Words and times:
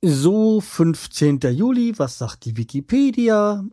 So, 0.00 0.60
15. 0.60 1.40
Juli, 1.50 1.92
was 1.98 2.18
sagt 2.18 2.44
die 2.44 2.56
Wikipedia? 2.56 3.64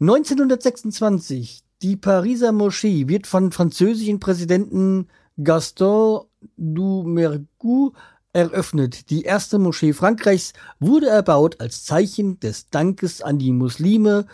1926, 0.00 1.62
die 1.82 1.96
Pariser 1.96 2.52
Moschee 2.52 3.06
wird 3.06 3.26
von 3.26 3.52
französischen 3.52 4.18
Präsidenten 4.18 5.08
Gaston 5.44 6.24
Doumergue 6.56 7.92
eröffnet. 8.32 9.10
Die 9.10 9.24
erste 9.24 9.58
Moschee 9.58 9.92
Frankreichs 9.92 10.54
wurde 10.80 11.08
erbaut 11.08 11.60
als 11.60 11.84
Zeichen 11.84 12.40
des 12.40 12.70
Dankes 12.70 13.20
an 13.20 13.38
die 13.38 13.52
Muslime, 13.52 14.26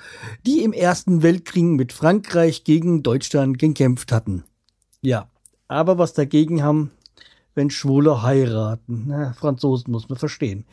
die 0.46 0.62
im 0.62 0.72
Ersten 0.72 1.24
Weltkrieg 1.24 1.64
mit 1.64 1.92
Frankreich 1.92 2.62
gegen 2.62 3.02
Deutschland 3.02 3.58
gekämpft 3.58 4.12
hatten. 4.12 4.44
Ja, 5.00 5.28
aber 5.66 5.98
was 5.98 6.12
dagegen 6.12 6.62
haben, 6.62 6.92
wenn 7.54 7.70
Schwule 7.70 8.22
heiraten. 8.22 9.04
Na, 9.08 9.32
Franzosen 9.32 9.92
muss 9.92 10.08
man 10.08 10.18
verstehen. 10.18 10.64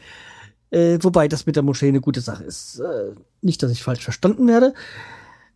Äh, 0.72 0.98
wobei 1.02 1.28
das 1.28 1.46
mit 1.46 1.56
der 1.56 1.62
Moschee 1.64 1.90
eine 1.90 2.02
gute 2.02 2.22
Sache 2.22 2.44
ist. 2.44 2.80
Äh, 2.80 3.14
nicht, 3.42 3.62
dass 3.62 3.72
ich 3.72 3.84
falsch 3.84 4.04
verstanden 4.04 4.48
werde. 4.48 4.74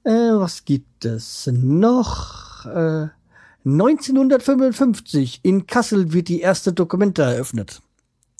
Äh, 0.03 0.11
was 0.11 0.65
gibt 0.65 1.05
es 1.05 1.49
noch? 1.51 2.65
1955 2.65 5.41
äh, 5.43 5.47
in 5.47 5.65
Kassel 5.67 6.13
wird 6.13 6.27
die 6.27 6.41
erste 6.41 6.73
Dokumente 6.73 7.23
eröffnet. 7.23 7.81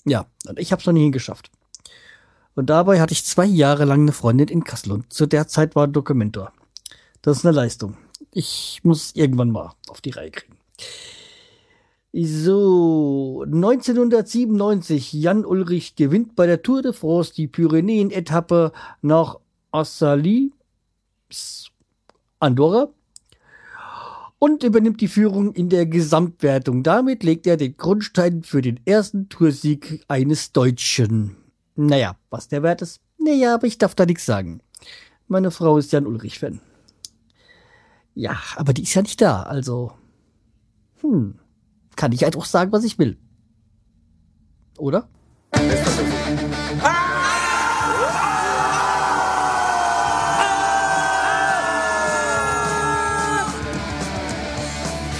Ja, 0.04 0.26
und 0.48 0.58
ich 0.58 0.72
habe 0.72 0.80
es 0.80 0.86
noch 0.86 0.92
nie 0.92 1.02
hingeschafft. 1.02 1.50
Und 2.54 2.70
dabei 2.70 3.00
hatte 3.00 3.12
ich 3.12 3.24
zwei 3.24 3.44
Jahre 3.44 3.84
lang 3.84 4.00
eine 4.02 4.12
Freundin 4.12 4.48
in 4.48 4.64
Kassel 4.64 4.92
und 4.92 5.12
zu 5.12 5.26
der 5.26 5.46
Zeit 5.48 5.76
war 5.76 5.88
Dokumentor. 5.88 6.52
Das 7.22 7.38
ist 7.38 7.46
eine 7.46 7.54
Leistung. 7.54 7.96
Ich 8.32 8.80
muss 8.82 9.12
irgendwann 9.14 9.50
mal 9.50 9.74
auf 9.88 10.00
die 10.00 10.10
Reihe 10.10 10.30
kriegen. 10.30 10.56
So, 12.18 13.44
1997, 13.44 15.12
Jan 15.12 15.44
Ulrich 15.44 15.96
gewinnt 15.96 16.34
bei 16.34 16.46
der 16.46 16.62
Tour 16.62 16.80
de 16.80 16.94
France 16.94 17.34
die 17.34 17.46
Pyrenäen-Etappe 17.46 18.72
nach 19.02 19.38
Assali, 19.70 20.50
Andorra, 22.40 22.88
und 24.38 24.62
übernimmt 24.62 25.02
die 25.02 25.08
Führung 25.08 25.52
in 25.52 25.68
der 25.68 25.84
Gesamtwertung. 25.84 26.82
Damit 26.82 27.22
legt 27.22 27.46
er 27.46 27.58
den 27.58 27.76
Grundstein 27.76 28.42
für 28.42 28.62
den 28.62 28.80
ersten 28.86 29.28
Toursieg 29.28 30.02
eines 30.08 30.52
Deutschen. 30.52 31.36
Naja, 31.74 32.16
was 32.30 32.48
der 32.48 32.62
Wert 32.62 32.80
ist? 32.80 33.02
Naja, 33.18 33.56
aber 33.56 33.66
ich 33.66 33.76
darf 33.76 33.94
da 33.94 34.06
nichts 34.06 34.24
sagen. 34.24 34.62
Meine 35.28 35.50
Frau 35.50 35.76
ist 35.76 35.92
Jan 35.92 36.06
Ulrich-Fan. 36.06 36.60
Ja, 38.14 38.38
aber 38.56 38.72
die 38.72 38.84
ist 38.84 38.94
ja 38.94 39.02
nicht 39.02 39.20
da, 39.20 39.42
also. 39.42 39.92
Hm 41.02 41.40
kann 41.96 42.12
ich 42.12 42.22
halt 42.22 42.36
auch 42.36 42.44
sagen, 42.44 42.70
was 42.72 42.84
ich 42.84 42.98
will. 42.98 43.18
Oder? 44.78 45.08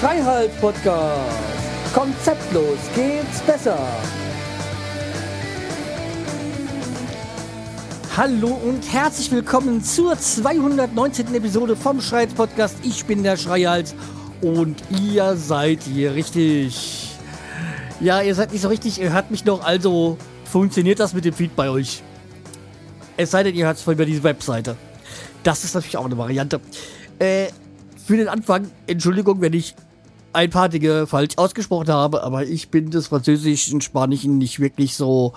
Freiheit 0.00 0.60
Podcast. 0.60 1.94
Konzeptlos 1.94 2.78
geht's 2.94 3.40
besser. 3.40 3.78
Hallo 8.14 8.48
und 8.48 8.82
herzlich 8.92 9.30
willkommen 9.30 9.82
zur 9.82 10.18
219. 10.18 11.34
Episode 11.34 11.76
vom 11.76 12.00
Schreihals 12.00 12.34
Podcast. 12.34 12.76
Ich 12.82 13.06
bin 13.06 13.22
der 13.22 13.36
Schreihals 13.36 13.94
und 14.40 14.82
ihr 14.90 15.36
seid 15.36 15.82
hier 15.82 16.14
richtig. 16.14 17.16
Ja, 18.00 18.20
ihr 18.20 18.34
seid 18.34 18.52
nicht 18.52 18.62
so 18.62 18.68
richtig, 18.68 19.00
ihr 19.00 19.12
hört 19.12 19.30
mich 19.30 19.44
noch, 19.44 19.64
also 19.64 20.18
funktioniert 20.44 21.00
das 21.00 21.14
mit 21.14 21.24
dem 21.24 21.32
Feed 21.32 21.56
bei 21.56 21.70
euch. 21.70 22.02
Es 23.16 23.30
sei 23.30 23.42
denn, 23.42 23.54
ihr 23.54 23.66
hört 23.66 23.78
es 23.78 23.82
von 23.82 23.94
über 23.94 24.04
diese 24.04 24.22
Webseite. 24.22 24.76
Das 25.42 25.64
ist 25.64 25.74
natürlich 25.74 25.96
auch 25.96 26.04
eine 26.04 26.18
Variante. 26.18 26.60
Äh, 27.18 27.46
für 28.04 28.16
den 28.16 28.28
Anfang, 28.28 28.70
Entschuldigung, 28.86 29.40
wenn 29.40 29.54
ich 29.54 29.74
ein 30.32 30.50
paar 30.50 30.68
Dinge 30.68 31.06
falsch 31.06 31.38
ausgesprochen 31.38 31.88
habe, 31.88 32.22
aber 32.22 32.44
ich 32.44 32.68
bin 32.68 32.90
des 32.90 33.06
Französischen, 33.06 33.80
Spanischen 33.80 34.36
nicht 34.36 34.60
wirklich 34.60 34.94
so 34.94 35.32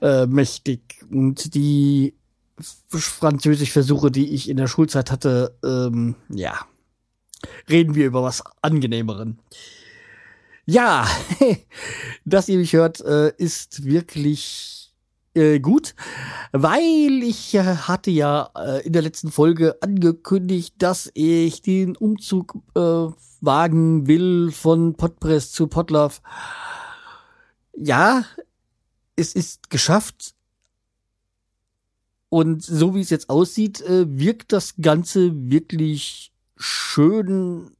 äh, 0.00 0.26
mächtig. 0.26 0.80
Und 1.10 1.54
die 1.54 2.14
Französisch-Versuche, 2.88 4.10
die 4.10 4.32
ich 4.32 4.48
in 4.48 4.56
der 4.56 4.68
Schulzeit 4.68 5.10
hatte, 5.10 5.56
ähm, 5.64 6.14
ja, 6.28 6.54
reden 7.68 7.94
wir 7.94 8.06
über 8.06 8.22
was 8.22 8.42
angenehmeren. 8.62 9.38
Ja, 10.70 11.04
dass 12.24 12.48
ihr 12.48 12.58
mich 12.58 12.74
hört, 12.74 13.00
äh, 13.00 13.32
ist 13.38 13.84
wirklich 13.84 14.94
äh, 15.34 15.58
gut, 15.58 15.96
weil 16.52 17.24
ich 17.24 17.54
äh, 17.54 17.62
hatte 17.62 18.12
ja 18.12 18.50
in 18.84 18.92
der 18.92 19.02
letzten 19.02 19.32
Folge 19.32 19.76
angekündigt, 19.80 20.74
dass 20.78 21.10
ich 21.14 21.62
den 21.62 21.96
Umzug 21.96 22.58
wagen 22.74 24.06
will 24.06 24.52
von 24.52 24.94
Podpress 24.94 25.50
zu 25.50 25.66
Podlove. 25.66 26.20
Ja, 27.76 28.24
es 29.16 29.34
ist 29.34 29.70
geschafft. 29.70 30.34
Und 32.28 32.62
so 32.62 32.94
wie 32.94 33.00
es 33.00 33.10
jetzt 33.10 33.28
aussieht, 33.28 33.82
wirkt 33.86 34.52
das 34.52 34.76
Ganze 34.80 35.32
wirklich 35.50 36.29
schön 36.60 37.74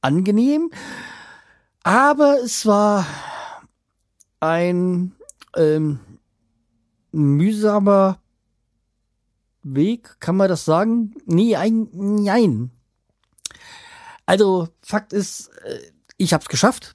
angenehm. 0.00 0.70
Aber 1.82 2.38
es 2.42 2.66
war 2.66 3.06
ein 4.40 5.14
ähm, 5.56 6.00
mühsamer 7.12 8.18
Weg, 9.62 10.16
kann 10.20 10.36
man 10.36 10.48
das 10.48 10.64
sagen? 10.64 11.14
Nee, 11.26 11.56
ein, 11.56 11.88
nein. 11.92 12.70
Also, 14.26 14.68
Fakt 14.80 15.12
ist, 15.12 15.48
äh, 15.64 15.80
ich 16.16 16.32
habe 16.32 16.42
es 16.42 16.48
geschafft. 16.48 16.94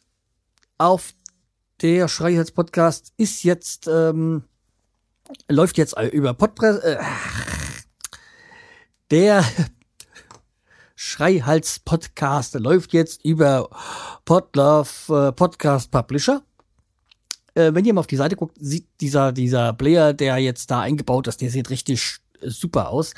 Auf 0.78 1.14
der 1.82 2.08
Schreihals 2.08 2.52
Podcast 2.52 3.14
ist 3.18 3.44
jetzt, 3.44 3.88
ähm, 3.88 4.44
läuft 5.48 5.78
jetzt 5.78 5.96
über 6.12 6.34
Podpress, 6.34 6.78
äh, 6.78 6.98
der 9.12 9.44
Schreihals 11.02 11.80
Podcast 11.80 12.56
läuft 12.56 12.92
jetzt 12.92 13.24
über 13.24 13.70
Podlove 14.26 15.30
äh, 15.30 15.32
Podcast 15.32 15.92
Publisher. 15.92 16.44
Äh, 17.54 17.74
wenn 17.74 17.86
ihr 17.86 17.94
mal 17.94 18.02
auf 18.02 18.08
die 18.08 18.18
Seite 18.18 18.36
guckt, 18.36 18.58
sieht 18.60 18.86
dieser, 19.00 19.32
dieser 19.32 19.72
Player, 19.72 20.12
der 20.12 20.40
jetzt 20.40 20.70
da 20.70 20.82
eingebaut 20.82 21.28
ist, 21.28 21.40
der 21.40 21.52
sieht 21.52 21.70
richtig 21.70 22.18
super 22.42 22.90
aus. 22.90 23.14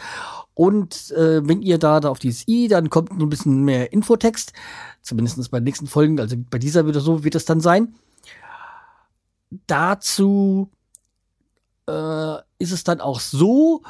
Und 0.53 1.09
äh, 1.13 1.41
wenn 1.47 1.63
ihr 1.63 1.79
da, 1.79 1.99
da 1.99 2.09
auf 2.09 2.19
dieses 2.19 2.47
i, 2.47 2.67
dann 2.67 2.91
kommt 2.91 3.13
ein 3.13 3.29
bisschen 3.29 3.63
mehr 3.63 3.91
Infotext. 3.91 4.53
Zumindest 5.01 5.49
bei 5.49 5.59
den 5.59 5.63
nächsten 5.63 5.87
Folgen, 5.87 6.19
also 6.19 6.35
bei 6.37 6.59
dieser 6.59 6.85
wird 6.85 6.97
so 6.97 7.23
wird 7.23 7.33
es 7.33 7.45
dann 7.45 7.61
sein. 7.61 7.95
Dazu 9.65 10.69
äh, 11.89 12.35
ist 12.59 12.73
es 12.73 12.83
dann 12.83 13.01
auch 13.01 13.19
so, 13.19 13.81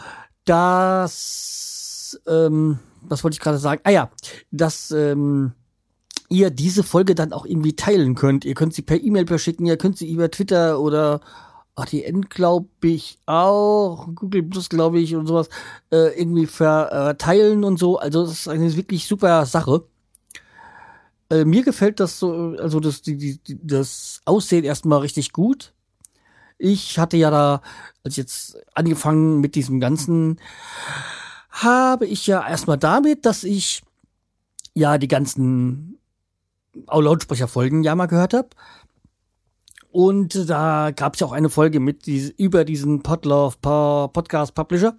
dass 0.46 2.22
ähm, 2.26 2.80
was 3.02 3.24
wollte 3.24 3.36
ich 3.36 3.40
gerade 3.40 3.58
sagen? 3.58 3.82
Ah 3.84 3.92
ja, 3.92 4.12
dass 4.52 4.92
ähm, 4.92 5.54
ihr 6.30 6.50
diese 6.50 6.84
Folge 6.84 7.14
dann 7.16 7.34
auch 7.34 7.46
irgendwie 7.46 7.76
teilen 7.76 8.16
könnt. 8.16 8.46
Ihr 8.46 8.54
könnt 8.54 8.74
sie 8.74 8.82
per 8.82 9.02
E-Mail 9.02 9.28
verschicken, 9.28 9.66
ihr 9.66 9.78
könnt 9.78 9.98
sie 9.98 10.12
über 10.12 10.32
Twitter 10.32 10.80
oder 10.80 11.22
ATN, 11.76 12.24
glaube 12.24 12.70
ich, 12.84 13.20
auch, 13.26 14.08
Google 14.16 14.44
Plus, 14.44 14.70
glaube 14.70 15.00
ich, 15.00 15.16
und 15.16 15.28
sowas, 15.28 15.50
äh, 15.92 16.20
irgendwie 16.20 16.46
verteilen 16.46 17.64
und 17.64 17.80
so. 17.80 17.98
Also, 17.98 18.24
das 18.24 18.32
ist 18.32 18.48
eine 18.48 18.76
wirklich 18.76 19.08
super 19.08 19.46
Sache. 19.46 19.84
Äh, 21.30 21.46
mir 21.46 21.64
gefällt 21.64 22.00
das 22.00 22.20
so, 22.20 22.56
also 22.60 22.80
das, 22.80 23.02
die, 23.02 23.18
die, 23.18 23.58
das 23.64 24.22
Aussehen 24.26 24.66
erstmal 24.66 25.00
richtig 25.00 25.32
gut. 25.32 25.74
Ich 26.58 27.00
hatte 27.00 27.18
ja 27.18 27.32
da, 27.32 27.62
als 28.04 28.14
ich 28.14 28.18
jetzt 28.18 28.58
angefangen 28.74 29.40
mit 29.40 29.56
diesem 29.56 29.80
ganzen 29.80 30.40
habe 31.52 32.06
ich 32.06 32.28
ja 32.28 32.48
erstmal 32.48 32.78
damit, 32.78 33.26
dass 33.26 33.44
ich 33.44 33.84
ja 34.74 34.98
die 34.98 35.08
ganzen 35.08 36.00
Lautsprecherfolgen 36.88 37.84
ja 37.84 37.96
mal 37.96 38.08
gehört 38.08 38.34
habe. 38.34 38.50
Und 39.92 40.50
da 40.50 40.92
gab 40.96 41.16
es 41.16 41.20
ja 41.20 41.28
auch 41.28 41.34
eine 41.34 41.50
Folge 41.50 41.82
mit 41.82 42.06
die, 42.06 42.34
über 42.38 42.64
diesen 42.64 43.04
Podlove 43.04 43.58
Podcast 43.60 44.56
Publisher. 44.56 44.96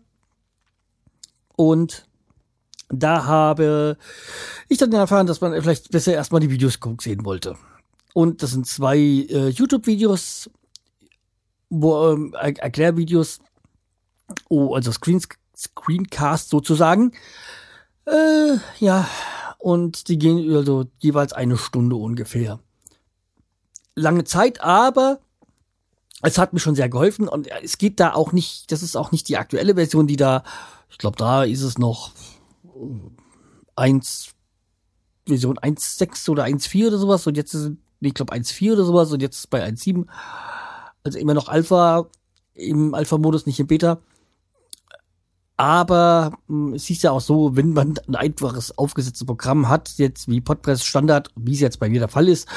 Und 1.57 2.07
da 2.91 3.25
habe 3.25 3.97
ich 4.69 4.77
dann 4.77 4.93
erfahren, 4.93 5.27
dass 5.27 5.41
man 5.41 5.59
vielleicht 5.63 5.91
besser 5.91 6.13
erstmal 6.13 6.43
die 6.43 6.51
Videos 6.51 6.79
sehen 7.01 7.25
wollte. 7.25 7.57
Und 8.13 8.43
das 8.43 8.51
sind 8.51 8.67
zwei 8.67 8.99
äh, 8.99 9.49
YouTube-Videos, 9.49 10.51
wo 11.71 12.11
ähm, 12.11 12.35
Erklärvideos, 12.35 13.41
oh, 14.51 14.75
also 14.75 14.93
Screens, 14.93 15.27
Screencast 15.57 16.49
sozusagen. 16.49 17.13
Äh, 18.07 18.57
ja, 18.79 19.09
und 19.59 20.09
die 20.09 20.19
gehen 20.19 20.55
also 20.55 20.87
jeweils 20.99 21.33
eine 21.33 21.57
Stunde 21.57 21.97
ungefähr. 21.97 22.59
Lange 23.95 24.25
Zeit, 24.25 24.61
aber 24.61 25.21
es 26.23 26.39
hat 26.39 26.53
mir 26.53 26.61
schon 26.61 26.75
sehr 26.75 26.89
geholfen 26.89 27.29
und 27.29 27.49
es 27.63 27.79
geht 27.79 28.01
da 28.01 28.15
auch 28.15 28.33
nicht, 28.33 28.73
das 28.73 28.83
ist 28.83 28.97
auch 28.97 29.13
nicht 29.13 29.29
die 29.29 29.37
aktuelle 29.37 29.75
Version, 29.75 30.07
die 30.07 30.17
da, 30.17 30.45
ich 30.89 30.99
glaube, 30.99 31.17
da 31.17 31.45
ist 31.45 31.63
es 31.63 31.79
noch 31.79 32.13
eins 33.77 34.31
Version 35.27 35.59
1.6 35.59 36.31
oder 36.31 36.45
1.4 36.45 36.89
oder 36.89 36.99
sowas 36.99 37.27
und 37.27 37.37
jetzt 37.37 37.55
ist, 37.55 37.73
ich 38.01 38.15
glaube 38.15 38.33
1.4 38.33 38.73
oder 38.73 38.85
sowas 38.85 39.13
und 39.13 39.23
jetzt 39.23 39.39
ist 39.39 39.51
bei 39.51 39.65
1.7. 39.65 40.07
Also 41.05 41.19
immer 41.19 41.35
noch 41.35 41.49
Alpha 41.49 42.07
im 42.55 42.95
Alpha-Modus, 42.95 43.47
nicht 43.47 43.61
im 43.61 43.67
Beta. 43.67 43.99
Aber 45.63 46.33
hm, 46.49 46.75
es 46.75 46.91
ist 46.91 47.05
ja 47.05 47.13
auch 47.13 47.21
so, 47.21 47.55
wenn 47.55 47.73
man 47.73 47.95
ein 48.09 48.17
einfaches 48.17 48.77
aufgesetztes 48.77 49.25
Programm 49.25 49.69
hat, 49.69 49.93
jetzt 49.97 50.27
wie 50.27 50.41
Podpress 50.41 50.83
Standard, 50.83 51.31
wie 51.37 51.53
es 51.53 51.61
jetzt 51.61 51.79
bei 51.79 51.89
mir 51.89 52.01
der 52.01 52.09
Fall 52.09 52.29
ist, 52.29 52.49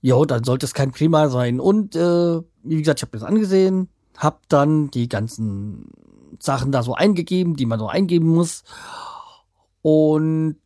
ja, 0.00 0.20
dann 0.24 0.42
sollte 0.42 0.66
es 0.66 0.74
kein 0.74 0.90
Prima 0.90 1.28
sein. 1.28 1.60
Und 1.60 1.94
äh, 1.94 2.40
wie 2.64 2.78
gesagt, 2.78 2.98
ich 2.98 3.02
habe 3.04 3.16
das 3.16 3.22
angesehen, 3.22 3.90
habe 4.16 4.38
dann 4.48 4.90
die 4.90 5.08
ganzen 5.08 5.92
Sachen 6.40 6.72
da 6.72 6.82
so 6.82 6.94
eingegeben, 6.94 7.54
die 7.54 7.64
man 7.64 7.78
so 7.78 7.86
eingeben 7.86 8.26
muss. 8.26 8.64
Und 9.80 10.56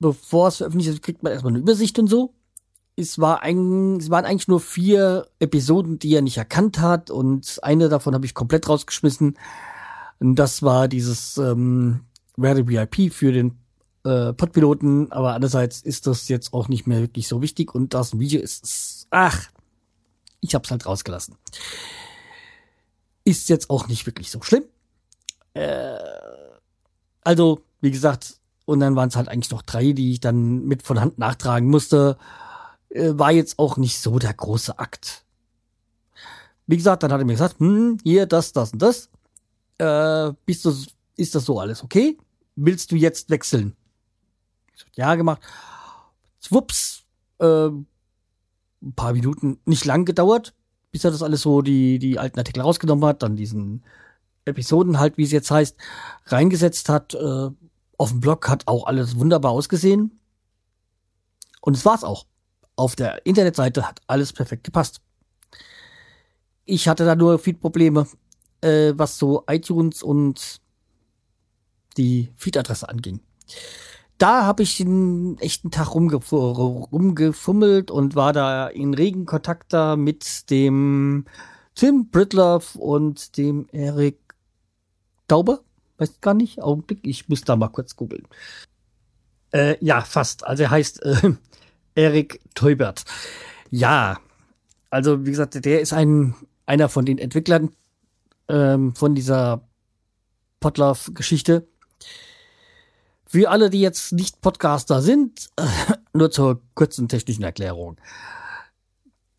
bevor 0.00 0.48
es 0.48 0.56
veröffentlicht 0.56 0.90
ist, 0.90 1.02
kriegt 1.02 1.22
man 1.22 1.30
erstmal 1.30 1.52
eine 1.52 1.60
Übersicht 1.60 2.00
und 2.00 2.08
so. 2.08 2.34
Es, 2.96 3.20
war 3.20 3.44
ein, 3.44 3.98
es 3.98 4.10
waren 4.10 4.24
eigentlich 4.24 4.48
nur 4.48 4.58
vier 4.58 5.28
Episoden, 5.38 6.00
die 6.00 6.12
er 6.16 6.22
nicht 6.22 6.36
erkannt 6.36 6.80
hat. 6.80 7.12
Und 7.12 7.60
eine 7.62 7.88
davon 7.88 8.12
habe 8.12 8.26
ich 8.26 8.34
komplett 8.34 8.68
rausgeschmissen. 8.68 9.36
Das 10.20 10.62
war 10.62 10.88
dieses 10.88 11.36
ähm, 11.38 12.00
Rare 12.36 12.66
VIP 12.66 13.12
für 13.12 13.32
den 13.32 13.58
äh, 14.04 14.32
Podpiloten, 14.32 15.12
aber 15.12 15.34
andererseits 15.34 15.80
ist 15.80 16.06
das 16.06 16.28
jetzt 16.28 16.52
auch 16.52 16.68
nicht 16.68 16.86
mehr 16.86 17.00
wirklich 17.00 17.28
so 17.28 17.42
wichtig 17.42 17.74
und 17.74 17.94
das 17.94 18.18
Video 18.18 18.40
ist, 18.40 19.06
ach, 19.10 19.48
ich 20.40 20.54
hab's 20.54 20.70
halt 20.70 20.86
rausgelassen. 20.86 21.36
Ist 23.24 23.48
jetzt 23.48 23.70
auch 23.70 23.88
nicht 23.88 24.06
wirklich 24.06 24.30
so 24.30 24.40
schlimm. 24.42 24.64
Äh, 25.54 25.96
also, 27.22 27.60
wie 27.80 27.90
gesagt, 27.90 28.38
und 28.64 28.80
dann 28.80 28.96
waren 28.96 29.08
es 29.08 29.16
halt 29.16 29.28
eigentlich 29.28 29.50
noch 29.50 29.62
drei, 29.62 29.92
die 29.92 30.12
ich 30.12 30.20
dann 30.20 30.64
mit 30.66 30.82
von 30.82 31.00
Hand 31.00 31.18
nachtragen 31.18 31.68
musste. 31.68 32.18
Äh, 32.90 33.12
war 33.14 33.32
jetzt 33.32 33.58
auch 33.58 33.76
nicht 33.76 33.98
so 33.98 34.18
der 34.18 34.34
große 34.34 34.78
Akt. 34.78 35.24
Wie 36.66 36.76
gesagt, 36.76 37.02
dann 37.02 37.12
hat 37.12 37.20
er 37.20 37.24
mir 37.24 37.32
gesagt, 37.32 37.60
hm, 37.60 37.98
hier, 38.02 38.26
das, 38.26 38.52
das 38.52 38.72
und 38.72 38.82
das. 38.82 39.10
Äh, 39.78 40.32
bist 40.44 40.64
du, 40.64 40.74
ist 41.16 41.34
das 41.34 41.44
so 41.44 41.60
alles 41.60 41.82
okay? 41.82 42.18
Willst 42.56 42.90
du 42.90 42.96
jetzt 42.96 43.30
wechseln? 43.30 43.76
ja 44.94 45.14
gemacht. 45.14 45.40
Wups, 46.50 47.02
äh, 47.40 47.68
ein 47.68 47.86
paar 48.94 49.12
Minuten 49.12 49.58
nicht 49.64 49.84
lang 49.84 50.04
gedauert, 50.04 50.54
bis 50.92 51.04
er 51.04 51.10
das 51.10 51.22
alles 51.22 51.42
so, 51.42 51.62
die, 51.62 51.98
die 51.98 52.18
alten 52.18 52.38
Artikel 52.38 52.62
rausgenommen 52.62 53.04
hat, 53.04 53.22
dann 53.22 53.36
diesen 53.36 53.84
Episoden 54.44 54.98
halt, 54.98 55.18
wie 55.18 55.24
es 55.24 55.32
jetzt 55.32 55.50
heißt, 55.50 55.76
reingesetzt 56.26 56.88
hat. 56.88 57.14
Äh, 57.14 57.50
auf 57.98 58.10
dem 58.10 58.20
Blog 58.20 58.48
hat 58.48 58.66
auch 58.66 58.86
alles 58.86 59.18
wunderbar 59.18 59.50
ausgesehen. 59.52 60.18
Und 61.60 61.76
es 61.76 61.84
war's 61.84 62.04
auch. 62.04 62.26
Auf 62.76 62.96
der 62.96 63.26
Internetseite 63.26 63.86
hat 63.86 64.00
alles 64.06 64.32
perfekt 64.32 64.64
gepasst. 64.64 65.00
Ich 66.64 66.88
hatte 66.88 67.04
da 67.04 67.16
nur 67.16 67.38
viel 67.38 67.54
Probleme, 67.54 68.06
äh, 68.60 68.92
was 68.96 69.18
so 69.18 69.44
iTunes 69.48 70.02
und 70.02 70.60
die 71.96 72.32
Feed-Adresse 72.36 72.88
anging 72.88 73.20
da 74.18 74.44
habe 74.44 74.64
ich 74.64 74.80
einen 74.80 75.38
echten 75.38 75.70
Tag 75.70 75.94
rumgef 75.94 76.32
rumgefummelt 76.32 77.90
und 77.90 78.16
war 78.16 78.32
da 78.32 78.66
in 78.66 78.92
regen 78.92 79.26
Kontakt 79.26 79.72
da 79.72 79.96
mit 79.96 80.50
dem 80.50 81.24
Tim 81.76 82.10
Britloff 82.10 82.74
und 82.74 83.36
dem 83.36 83.68
Erik 83.70 84.18
Tauber. 85.28 85.60
Weiß 85.98 86.20
gar 86.20 86.34
nicht, 86.34 86.60
Augenblick, 86.60 87.06
ich 87.06 87.28
muss 87.28 87.42
da 87.42 87.54
mal 87.54 87.68
kurz 87.68 87.94
googeln. 87.94 88.26
Äh, 89.52 89.76
ja, 89.84 90.00
fast. 90.00 90.44
Also 90.44 90.64
er 90.64 90.70
heißt 90.70 91.02
äh, 91.04 91.34
Erik 91.94 92.40
Teubert. 92.54 93.04
Ja, 93.70 94.18
also 94.90 95.24
wie 95.24 95.30
gesagt, 95.30 95.64
der 95.64 95.80
ist 95.80 95.92
ein 95.92 96.34
einer 96.66 96.88
von 96.88 97.06
den 97.06 97.18
Entwicklern 97.18 97.70
ähm, 98.48 98.94
von 98.94 99.14
dieser 99.14 99.62
Potlauf-Geschichte. 100.60 101.68
Für 103.26 103.50
alle, 103.50 103.70
die 103.70 103.80
jetzt 103.80 104.12
nicht 104.12 104.40
Podcaster 104.40 105.02
sind, 105.02 105.50
nur 106.14 106.30
zur 106.30 106.62
kurzen 106.74 107.08
technischen 107.08 107.42
Erklärung. 107.42 107.98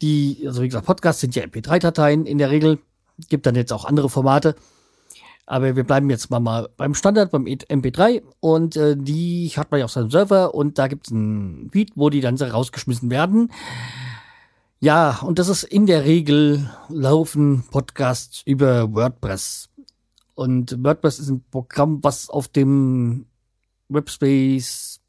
Die, 0.01 0.43
also 0.45 0.61
wie 0.61 0.67
gesagt, 0.67 0.85
Podcasts 0.85 1.21
sind 1.21 1.35
ja 1.35 1.43
MP3-Dateien 1.43 2.25
in 2.25 2.37
der 2.37 2.51
Regel. 2.51 2.79
Gibt 3.27 3.45
dann 3.45 3.55
jetzt 3.55 3.73
auch 3.73 3.85
andere 3.85 4.09
Formate. 4.09 4.55
Aber 5.45 5.75
wir 5.75 5.83
bleiben 5.83 6.09
jetzt 6.11 6.29
mal, 6.29 6.39
mal 6.39 6.69
beim 6.77 6.93
Standard, 6.93 7.31
beim 7.31 7.45
MP3. 7.45 8.21
Und 8.39 8.77
äh, 8.77 8.95
die 8.95 9.51
hat 9.57 9.71
man 9.71 9.79
ja 9.79 9.85
auf 9.85 9.91
seinem 9.91 10.11
Server 10.11 10.53
und 10.53 10.77
da 10.77 10.87
gibt 10.87 11.07
es 11.07 11.11
ein 11.11 11.69
Feed, 11.71 11.91
wo 11.95 12.11
die 12.11 12.21
dann 12.21 12.37
rausgeschmissen 12.37 13.09
werden. 13.09 13.51
Ja, 14.81 15.19
und 15.23 15.39
das 15.39 15.49
ist 15.49 15.63
in 15.63 15.87
der 15.87 16.05
Regel 16.05 16.69
laufen 16.87 17.65
Podcasts 17.69 18.41
über 18.45 18.93
WordPress. 18.93 19.67
Und 20.35 20.81
WordPress 20.81 21.19
ist 21.19 21.29
ein 21.29 21.43
Programm, 21.51 22.01
was 22.01 22.29
auf 22.29 22.47
dem 22.47 23.25
Webspace 23.89 25.01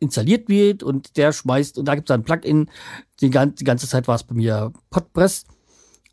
installiert 0.00 0.48
wird 0.48 0.82
und 0.82 1.18
der 1.18 1.32
schmeißt, 1.32 1.76
und 1.76 1.84
da 1.84 1.96
gibt 1.96 2.08
es 2.08 2.14
ein 2.14 2.24
Plugin, 2.24 2.70
die, 3.20 3.28
ganze, 3.28 3.56
die 3.56 3.64
ganze 3.64 3.86
Zeit 3.86 4.08
war 4.08 4.14
es 4.14 4.24
bei 4.24 4.34
mir 4.34 4.72
Podpress 4.88 5.44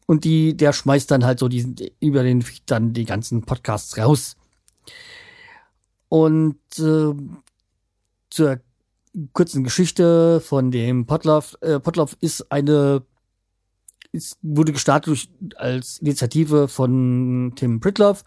und 0.06 0.26
die, 0.26 0.58
der 0.58 0.74
schmeißt 0.74 1.10
dann 1.10 1.24
halt 1.24 1.40
so 1.40 1.48
diesen, 1.48 1.78
über 2.02 2.24
den 2.24 2.42
Feed 2.42 2.64
dann 2.66 2.92
die 2.92 3.06
ganzen 3.06 3.44
Podcasts 3.44 3.98
raus. 3.98 4.36
Und 6.10 6.60
äh, 6.78 7.14
zur 8.30 8.60
kurzen 9.34 9.64
Geschichte 9.64 10.42
von 10.42 10.72
dem 10.72 11.06
Podlove. 11.06 11.58
Äh, 11.62 11.80
Podlove 11.80 12.16
ist 12.22 12.52
eine, 12.52 13.04
ist, 14.12 14.38
wurde 14.42 14.74
gestartet 14.74 15.08
durch, 15.08 15.30
als 15.56 16.00
Initiative 16.00 16.68
von 16.68 17.54
Tim 17.56 17.80
Pritloff 17.80 18.24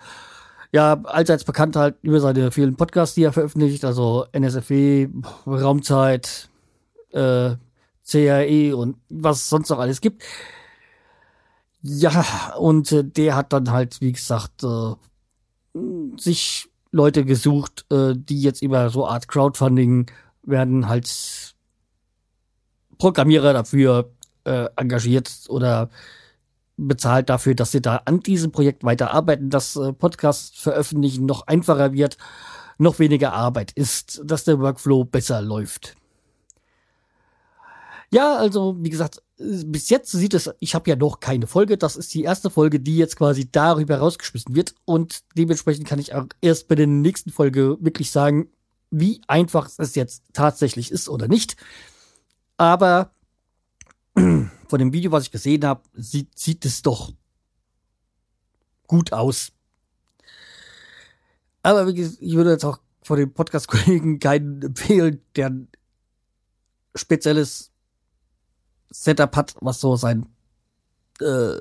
ja, 0.73 1.01
allseits 1.05 1.45
bekannt 1.45 1.77
halt 1.77 1.97
über 2.03 2.21
seine 2.21 2.53
vielen 2.53 2.77
Podcasts, 2.77 3.15
die 3.15 3.25
er 3.25 3.33
veröffentlicht, 3.33 3.85
also 3.85 4.27
NSFW, 4.33 5.09
Raumzeit, 5.47 6.49
äh, 7.11 7.57
CRE 8.09 8.77
und 8.77 8.97
was 9.09 9.49
sonst 9.49 9.71
noch 9.71 9.79
alles 9.79 10.01
gibt. 10.01 10.23
Ja, 11.83 12.55
und 12.59 12.93
äh, 12.93 13.05
der 13.05 13.37
hat 13.37 13.53
dann 13.53 13.71
halt, 13.71 14.01
wie 14.01 14.13
gesagt, 14.13 14.63
äh, 14.63 14.95
sich 16.17 16.69
Leute 16.93 17.25
gesucht, 17.25 17.87
äh, 17.91 18.15
die 18.15 18.43
jetzt 18.43 18.63
über 18.63 18.91
so 18.91 19.07
Art 19.07 19.29
Crowdfunding 19.29 20.11
werden 20.43 20.89
halt 20.89 21.55
Programmierer 22.99 23.53
dafür 23.53 24.13
äh, 24.45 24.69
engagiert 24.77 25.31
oder 25.49 25.91
bezahlt 26.77 27.29
dafür, 27.29 27.55
dass 27.55 27.73
sie 27.73 27.83
da 27.83 28.03
an 28.05 28.21
diesem 28.21 28.53
Projekt 28.53 28.85
weiterarbeiten, 28.85 29.51
dass 29.51 29.77
äh, 29.77 29.93
Podcast 29.93 30.59
veröffentlichen 30.59 31.27
noch 31.27 31.47
einfacher 31.47 31.93
wird, 31.93 32.17
noch 32.79 32.99
weniger 32.99 33.33
Arbeit 33.33 33.73
ist, 33.73 34.23
dass 34.25 34.45
der 34.45 34.59
Workflow 34.59 35.05
besser 35.05 35.43
läuft. 35.43 35.97
Ja, 38.13 38.37
also 38.37 38.77
wie 38.81 38.91
gesagt, 38.91 39.23
bis 39.37 39.89
jetzt 39.89 40.11
sieht 40.11 40.35
es, 40.35 40.51
ich 40.59 40.75
habe 40.75 40.91
ja 40.91 40.97
noch 40.97 41.21
keine 41.21 41.47
Folge, 41.47 41.79
das 41.79 41.97
ist 41.97 42.13
die 42.13 42.25
erste 42.25 42.51
Folge, 42.51 42.81
die 42.81 42.97
jetzt 42.97 43.17
quasi 43.17 43.49
darüber 43.51 43.99
rausgeschmissen 43.99 44.55
wird 44.57 44.75
und 44.85 45.21
dementsprechend 45.37 45.87
kann 45.87 46.01
ich 46.01 46.15
auch 46.15 46.27
erst 46.41 46.67
bei 46.67 46.75
der 46.75 46.89
nächsten 46.89 47.31
Folge 47.31 47.77
wirklich 47.81 48.11
sagen, 48.11 48.49
wie 48.91 49.23
einfach 49.27 49.71
es 49.79 49.95
jetzt 49.95 50.25
tatsächlich 50.33 50.91
ist 50.91 51.09
oder 51.09 51.29
nicht. 51.29 51.57
Aber 52.57 53.13
von 54.15 54.79
dem 54.79 54.93
Video, 54.93 55.13
was 55.13 55.25
ich 55.25 55.31
gesehen 55.31 55.65
habe, 55.65 55.83
sieht, 55.95 56.39
sieht 56.39 56.65
es 56.65 56.83
doch 56.83 57.13
gut 58.87 59.13
aus. 59.13 59.53
Aber 61.63 61.87
wie 61.87 61.95
gesagt, 61.95 62.19
ich 62.21 62.35
würde 62.35 62.51
jetzt 62.51 62.65
auch 62.65 62.81
von 63.03 63.19
den 63.19 63.33
Podcast-Kollegen 63.33 64.19
keinen 64.21 64.63
empfehlen, 64.63 65.23
der 65.37 65.51
ein 65.51 65.69
spezielles 66.95 67.71
Setup 68.91 69.35
hat, 69.37 69.55
was 69.61 69.81
so 69.81 69.97
sein 69.97 70.27
äh, 71.21 71.57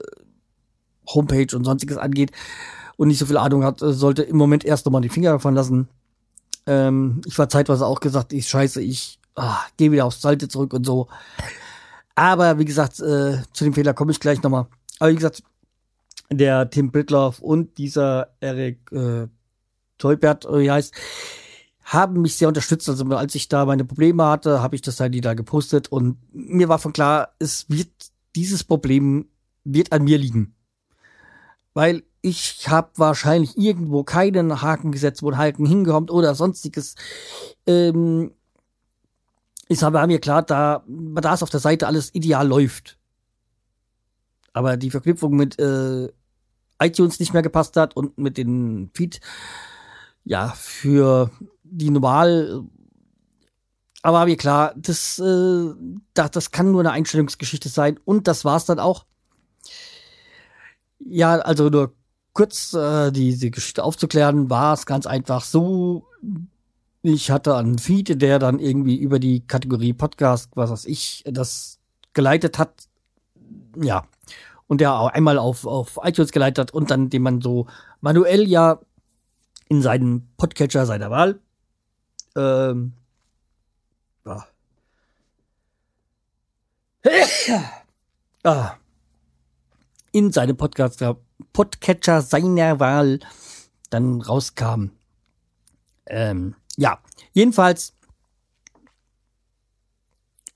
Homepage 1.07 1.55
und 1.55 1.63
sonstiges 1.65 1.97
angeht 1.97 2.31
und 2.97 3.07
nicht 3.07 3.19
so 3.19 3.25
viel 3.25 3.37
Ahnung 3.37 3.63
hat, 3.63 3.79
sollte 3.79 4.23
im 4.23 4.37
Moment 4.37 4.65
erst 4.65 4.85
nochmal 4.85 5.01
die 5.01 5.09
Finger 5.09 5.31
davon 5.31 5.55
lassen. 5.55 5.87
Ähm, 6.65 7.21
ich 7.25 7.37
war 7.37 7.49
zeitweise 7.49 7.85
auch 7.85 7.99
gesagt, 7.99 8.33
ich 8.33 8.47
scheiße, 8.47 8.81
ich 8.81 9.19
ah, 9.35 9.59
gehe 9.77 9.91
wieder 9.91 10.05
aufs 10.05 10.21
Salte 10.21 10.47
zurück 10.47 10.73
und 10.73 10.85
so. 10.85 11.07
Aber 12.15 12.59
wie 12.59 12.65
gesagt, 12.65 12.99
äh, 12.99 13.41
zu 13.53 13.63
dem 13.63 13.73
Fehler 13.73 13.93
komme 13.93 14.11
ich 14.11 14.19
gleich 14.19 14.41
nochmal. 14.43 14.67
Aber 14.99 15.11
wie 15.11 15.15
gesagt, 15.15 15.43
der 16.29 16.69
Tim 16.69 16.91
Britloff 16.91 17.39
und 17.39 17.77
dieser 17.77 18.35
Eric 18.39 18.91
äh, 18.91 19.27
Teubert, 19.97 20.45
wie 20.45 20.69
heißt, 20.69 20.93
haben 21.83 22.21
mich 22.21 22.35
sehr 22.35 22.47
unterstützt. 22.47 22.87
Also 22.87 23.05
als 23.05 23.35
ich 23.35 23.47
da 23.49 23.65
meine 23.65 23.85
Probleme 23.85 24.25
hatte, 24.25 24.61
habe 24.61 24.75
ich 24.75 24.81
das 24.81 24.99
halt 24.99 25.25
da 25.25 25.33
gepostet 25.33 25.91
und 25.91 26.17
mir 26.31 26.69
war 26.69 26.79
von 26.79 26.93
klar, 26.93 27.33
es 27.39 27.65
wird 27.69 27.89
dieses 28.35 28.63
Problem 28.63 29.27
wird 29.63 29.91
an 29.91 30.03
mir 30.03 30.17
liegen. 30.17 30.55
Weil 31.73 32.03
ich 32.21 32.67
habe 32.67 32.91
wahrscheinlich 32.95 33.57
irgendwo 33.57 34.03
keinen 34.03 34.61
Haken 34.61 34.91
gesetzt, 34.91 35.23
wo 35.23 35.31
ein 35.31 35.37
Haken 35.37 35.65
hinkommt 35.65 36.11
oder 36.11 36.35
sonstiges. 36.35 36.95
Ähm, 37.65 38.31
ist 39.67 39.83
aber 39.83 40.05
mir 40.07 40.19
klar, 40.19 40.41
da, 40.41 40.83
da 40.87 41.33
es 41.33 41.43
auf 41.43 41.49
der 41.49 41.59
Seite 41.59 41.87
alles 41.87 42.13
ideal 42.13 42.47
läuft. 42.47 42.97
Aber 44.51 44.77
die 44.77 44.89
Verknüpfung 44.89 45.35
mit 45.35 45.59
äh, 45.59 46.09
iTunes 46.81 47.19
nicht 47.19 47.33
mehr 47.33 47.43
gepasst 47.43 47.77
hat 47.77 47.95
und 47.95 48.17
mit 48.17 48.37
dem 48.37 48.89
Feed, 48.93 49.21
ja, 50.23 50.49
für 50.49 51.29
die 51.63 51.91
normal 51.91 52.63
aber 54.01 54.25
mir 54.25 54.37
klar, 54.37 54.73
das, 54.77 55.19
äh, 55.19 55.73
das, 56.13 56.31
das 56.31 56.51
kann 56.51 56.71
nur 56.71 56.81
eine 56.81 56.91
Einstellungsgeschichte 56.91 57.69
sein 57.69 57.99
und 58.05 58.27
das 58.27 58.45
war's 58.45 58.65
dann 58.65 58.79
auch. 58.79 59.05
Ja, 60.99 61.39
also 61.39 61.69
nur 61.69 61.93
kurz 62.33 62.73
äh, 62.73 63.11
die, 63.11 63.37
die 63.37 63.51
Geschichte 63.51 63.83
aufzuklären, 63.83 64.49
war 64.49 64.73
es 64.73 64.85
ganz 64.85 65.07
einfach 65.07 65.43
so. 65.43 66.05
Ich 67.01 67.31
hatte 67.31 67.55
einen 67.55 67.79
Feed, 67.79 68.21
der 68.21 68.39
dann 68.39 68.59
irgendwie 68.59 68.97
über 68.97 69.19
die 69.19 69.45
Kategorie 69.47 69.93
Podcast, 69.93 70.51
was 70.55 70.69
weiß 70.69 70.85
ich, 70.85 71.23
das 71.25 71.79
geleitet 72.13 72.59
hat. 72.59 72.87
Ja. 73.81 74.05
Und 74.67 74.81
der 74.81 74.93
auch 74.93 75.09
einmal 75.09 75.37
auf, 75.39 75.65
auf 75.65 75.99
iTunes 76.03 76.31
geleitet 76.31 76.59
hat 76.59 76.73
und 76.73 76.91
dann, 76.91 77.09
den 77.09 77.23
man 77.23 77.41
so 77.41 77.67
manuell 78.01 78.47
ja 78.47 78.79
in 79.67 79.81
seinen 79.81 80.29
Podcatcher 80.37 80.85
seiner 80.85 81.09
Wahl 81.09 81.39
ähm, 82.35 82.93
ja. 84.25 84.47
ah. 88.43 88.75
In 90.11 90.31
seinem 90.31 90.57
Podcast, 90.57 91.03
Podcatcher 91.53 92.21
seiner 92.21 92.79
Wahl 92.79 93.19
dann 93.89 94.21
rauskam. 94.21 94.91
Ähm, 96.05 96.55
ja, 96.77 96.99
jedenfalls 97.33 97.93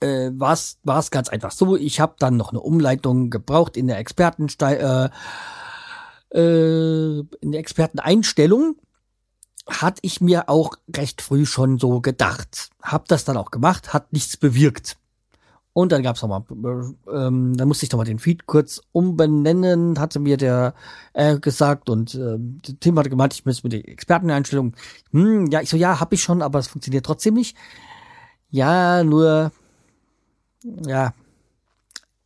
äh, 0.00 0.30
war 0.32 0.52
es 0.52 1.10
ganz 1.10 1.28
einfach 1.28 1.52
so. 1.52 1.76
Ich 1.76 2.00
habe 2.00 2.16
dann 2.18 2.36
noch 2.36 2.50
eine 2.50 2.60
Umleitung 2.60 3.30
gebraucht 3.30 3.76
in 3.76 3.86
der 3.86 3.98
Expertenste 3.98 5.10
äh, 6.32 6.38
äh, 6.38 7.20
in 7.40 7.52
der 7.52 7.60
Experteneinstellung 7.60 8.76
hatte 9.68 10.00
ich 10.02 10.20
mir 10.20 10.48
auch 10.48 10.74
recht 10.94 11.22
früh 11.22 11.46
schon 11.46 11.78
so 11.78 12.00
gedacht. 12.00 12.70
Hab 12.82 13.08
das 13.08 13.24
dann 13.24 13.36
auch 13.36 13.50
gemacht, 13.50 13.94
hat 13.94 14.12
nichts 14.12 14.36
bewirkt. 14.36 14.98
Und 15.74 15.90
dann 15.90 16.04
gab's 16.04 16.22
nochmal, 16.22 16.44
ähm, 17.12 17.56
dann 17.56 17.66
musste 17.66 17.84
ich 17.84 17.90
nochmal 17.90 18.06
den 18.06 18.20
Feed 18.20 18.46
kurz 18.46 18.80
umbenennen, 18.92 19.98
hatte 19.98 20.20
mir 20.20 20.36
der 20.36 20.72
äh, 21.14 21.40
gesagt 21.40 21.90
und 21.90 22.14
äh, 22.14 22.38
Tim 22.78 22.96
hatte 22.96 23.10
gemeint, 23.10 23.34
ich 23.34 23.44
müsste 23.44 23.66
mit 23.66 23.72
der 23.72 23.88
Experteneinstellung, 23.88 24.74
hm, 25.10 25.48
ja, 25.48 25.60
ich 25.60 25.68
so, 25.68 25.76
ja, 25.76 25.98
hab 25.98 26.12
ich 26.12 26.22
schon, 26.22 26.42
aber 26.42 26.60
es 26.60 26.68
funktioniert 26.68 27.04
trotzdem 27.04 27.34
nicht. 27.34 27.56
Ja, 28.50 29.02
nur, 29.02 29.50
ja, 30.86 31.12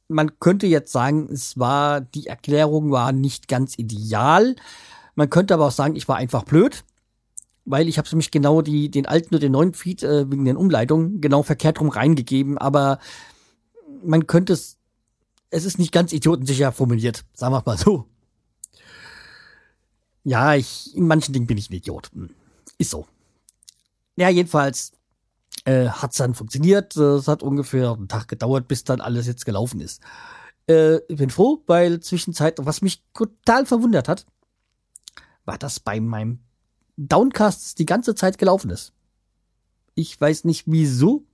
man 0.09 0.39
könnte 0.41 0.67
jetzt 0.67 0.93
sagen, 0.93 1.31
es 1.33 1.59
war, 1.59 2.03
die 2.03 2.27
Erklärung 2.27 2.91
war 2.91 3.13
nicht 3.13 3.49
ganz 3.49 3.79
ideal. 3.79 4.57
Man 5.15 5.31
könnte 5.31 5.55
aber 5.55 5.69
auch 5.69 5.73
sagen, 5.73 5.97
ich 5.97 6.07
war 6.07 6.17
einfach 6.17 6.45
blöd 6.45 6.85
weil 7.71 7.87
ich 7.87 7.99
habe 7.99 8.09
nämlich 8.11 8.31
genau 8.31 8.63
die, 8.63 8.91
den 8.91 9.05
alten 9.05 9.35
und 9.35 9.43
den 9.43 9.53
neuen 9.53 9.75
Feed 9.75 10.03
äh, 10.03 10.31
wegen 10.31 10.47
den 10.47 10.57
Umleitungen 10.57 11.21
genau 11.21 11.43
verkehrt 11.43 11.81
rum 11.81 11.91
reingegeben, 11.91 12.57
aber 12.57 12.99
man 14.03 14.27
könnte 14.27 14.53
es, 14.53 14.77
es 15.51 15.65
ist 15.65 15.79
nicht 15.79 15.93
ganz 15.93 16.13
idiotensicher 16.13 16.73
formuliert, 16.73 17.25
sagen 17.33 17.55
wir 17.55 17.63
mal 17.65 17.79
so. 17.79 18.07
Ja, 20.25 20.55
ich, 20.55 20.95
in 20.95 21.07
manchen 21.07 21.33
Dingen 21.33 21.47
bin 21.47 21.59
ich 21.59 21.71
ein 21.71 21.75
Idiot. 21.75 22.11
Hm, 22.13 22.31
ist 22.77 22.91
so. 22.91 23.07
Ja, 24.17 24.29
jedenfalls 24.29 24.93
äh, 25.65 25.89
hat 25.89 26.13
es 26.13 26.19
dann 26.19 26.35
funktioniert. 26.35 26.97
Es 26.97 27.29
hat 27.29 27.43
ungefähr 27.43 27.93
einen 27.93 28.09
Tag 28.09 28.29
gedauert, 28.29 28.69
bis 28.69 28.85
dann 28.85 29.01
alles 29.01 29.27
jetzt 29.27 29.47
gelaufen 29.47 29.81
ist. 29.81 30.03
Äh, 30.69 30.97
ich 31.09 31.17
bin 31.17 31.31
froh, 31.31 31.63
weil 31.67 32.01
zwischenzeit, 32.01 32.57
was 32.59 32.83
mich 32.83 33.03
total 33.15 33.65
verwundert 33.65 34.09
hat, 34.09 34.27
war 35.45 35.57
das 35.57 35.81
bei 35.81 36.01
meinem 36.01 36.41
Downcast 36.97 37.79
die 37.79 37.87
ganze 37.87 38.15
Zeit 38.15 38.39
gelaufen 38.39 38.71
ist. 38.71 38.93
Ich 39.95 40.21
weiß 40.21 40.45
nicht 40.45 40.65
wieso. 40.67 41.25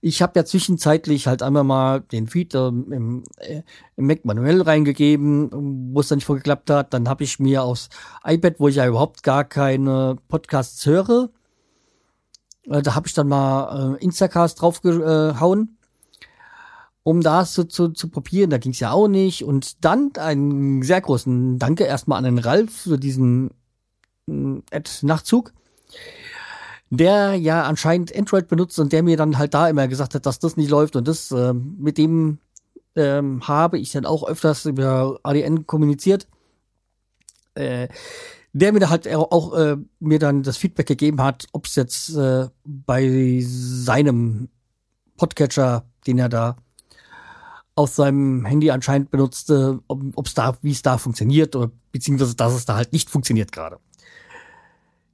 Ich 0.00 0.22
habe 0.22 0.32
ja 0.36 0.44
zwischenzeitlich 0.44 1.26
halt 1.26 1.42
einmal 1.42 1.64
mal 1.64 2.00
den 2.00 2.26
Feed 2.26 2.54
äh, 2.54 2.68
im, 2.68 3.24
äh, 3.38 3.62
im 3.96 4.06
Mac 4.06 4.24
manuell 4.24 4.62
reingegeben, 4.62 5.92
wo 5.94 6.00
es 6.00 6.08
dann 6.08 6.18
nicht 6.18 6.26
vorgeklappt 6.26 6.70
hat. 6.70 6.94
Dann 6.94 7.08
habe 7.08 7.24
ich 7.24 7.38
mir 7.38 7.62
aufs 7.62 7.88
iPad, 8.24 8.56
wo 8.58 8.68
ich 8.68 8.76
ja 8.76 8.86
überhaupt 8.86 9.22
gar 9.22 9.44
keine 9.44 10.16
Podcasts 10.28 10.84
höre, 10.86 11.30
äh, 12.68 12.82
da 12.82 12.94
habe 12.94 13.06
ich 13.06 13.14
dann 13.14 13.28
mal 13.28 13.96
äh, 13.96 14.04
Instacast 14.04 14.60
draufgehauen, 14.60 15.78
um 17.02 17.20
das 17.20 17.52
zu, 17.52 17.64
zu, 17.64 17.88
zu 17.88 18.08
probieren. 18.08 18.50
Da 18.50 18.58
ging 18.58 18.72
es 18.72 18.80
ja 18.80 18.92
auch 18.92 19.08
nicht. 19.08 19.44
Und 19.44 19.84
dann 19.84 20.12
einen 20.16 20.82
sehr 20.82 21.00
großen 21.00 21.58
Danke 21.58 21.84
erstmal 21.84 22.18
an 22.18 22.24
den 22.24 22.38
Ralf 22.38 22.82
für 22.82 22.98
diesen 22.98 23.50
Ad-Nachtzug, 24.70 25.52
der 26.90 27.34
ja 27.34 27.64
anscheinend 27.64 28.16
Android 28.16 28.48
benutzt 28.48 28.78
und 28.78 28.92
der 28.92 29.02
mir 29.02 29.16
dann 29.16 29.38
halt 29.38 29.54
da 29.54 29.68
immer 29.68 29.88
gesagt 29.88 30.14
hat, 30.14 30.26
dass 30.26 30.38
das 30.38 30.56
nicht 30.56 30.70
läuft 30.70 30.96
und 30.96 31.06
das 31.06 31.30
äh, 31.30 31.52
mit 31.52 31.98
dem 31.98 32.38
ähm, 32.96 33.46
habe 33.46 33.78
ich 33.78 33.92
dann 33.92 34.06
auch 34.06 34.26
öfters 34.26 34.64
über 34.64 35.18
ADN 35.22 35.66
kommuniziert. 35.66 36.26
Äh, 37.54 37.88
der 38.52 38.72
mir 38.72 38.80
da 38.80 38.90
halt 38.90 39.06
auch 39.14 39.54
äh, 39.54 39.76
mir 40.00 40.18
dann 40.18 40.42
das 40.42 40.56
Feedback 40.56 40.86
gegeben 40.86 41.22
hat, 41.22 41.46
ob 41.52 41.66
es 41.66 41.76
jetzt 41.76 42.16
äh, 42.16 42.48
bei 42.64 43.40
seinem 43.44 44.48
Podcatcher, 45.16 45.84
den 46.06 46.18
er 46.18 46.28
da 46.28 46.56
auf 47.74 47.90
seinem 47.94 48.44
Handy 48.44 48.70
anscheinend 48.70 49.10
benutzte, 49.10 49.80
ob 49.86 50.26
es 50.26 50.34
da, 50.34 50.56
wie 50.62 50.72
es 50.72 50.82
da 50.82 50.98
funktioniert 50.98 51.54
oder 51.54 51.70
beziehungsweise 51.92 52.34
dass 52.34 52.54
es 52.54 52.64
da 52.64 52.74
halt 52.74 52.92
nicht 52.92 53.10
funktioniert 53.10 53.52
gerade. 53.52 53.78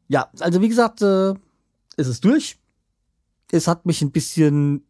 Ja, 0.08 0.30
also 0.40 0.62
wie 0.62 0.68
gesagt, 0.68 1.02
äh, 1.02 1.34
es 1.96 2.06
ist 2.06 2.24
durch. 2.24 2.58
Es 3.50 3.68
hat 3.68 3.86
mich 3.86 4.02
ein 4.02 4.12
bisschen 4.12 4.86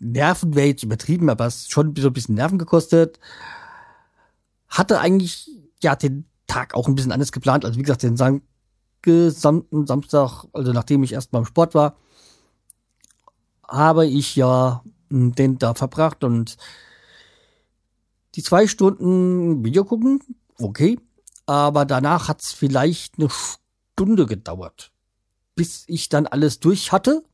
Nerven, 0.00 0.54
wäre 0.54 0.68
jetzt 0.68 0.82
übertrieben, 0.82 1.30
aber 1.30 1.46
es 1.46 1.68
schon 1.68 1.94
so 1.96 2.08
ein 2.08 2.12
bisschen 2.12 2.34
Nerven 2.34 2.58
gekostet. 2.58 3.18
Hatte 4.68 5.00
eigentlich, 5.00 5.50
ja, 5.82 5.96
den 5.96 6.26
Tag 6.46 6.74
auch 6.74 6.88
ein 6.88 6.94
bisschen 6.94 7.12
anders 7.12 7.32
geplant. 7.32 7.64
Also 7.64 7.78
wie 7.78 7.82
gesagt, 7.82 8.02
den 8.02 8.16
Sam 8.16 8.42
gesamten 9.02 9.86
Samstag, 9.86 10.46
also 10.52 10.72
nachdem 10.72 11.04
ich 11.04 11.12
erst 11.12 11.30
beim 11.30 11.44
Sport 11.44 11.74
war, 11.74 11.96
habe 13.68 14.04
ich 14.06 14.34
ja 14.34 14.82
den 15.10 15.58
da 15.58 15.74
verbracht 15.74 16.24
und 16.24 16.56
die 18.34 18.42
zwei 18.42 18.66
Stunden 18.66 19.64
Video 19.64 19.84
gucken, 19.84 20.20
okay. 20.58 20.98
Aber 21.46 21.84
danach 21.84 22.28
hat's 22.28 22.52
vielleicht 22.52 23.18
eine 23.18 23.28
Stunde 23.30 24.26
gedauert, 24.26 24.92
bis 25.56 25.84
ich 25.88 26.08
dann 26.08 26.28
alles 26.28 26.60
durch 26.60 26.92
hatte. 26.92 27.24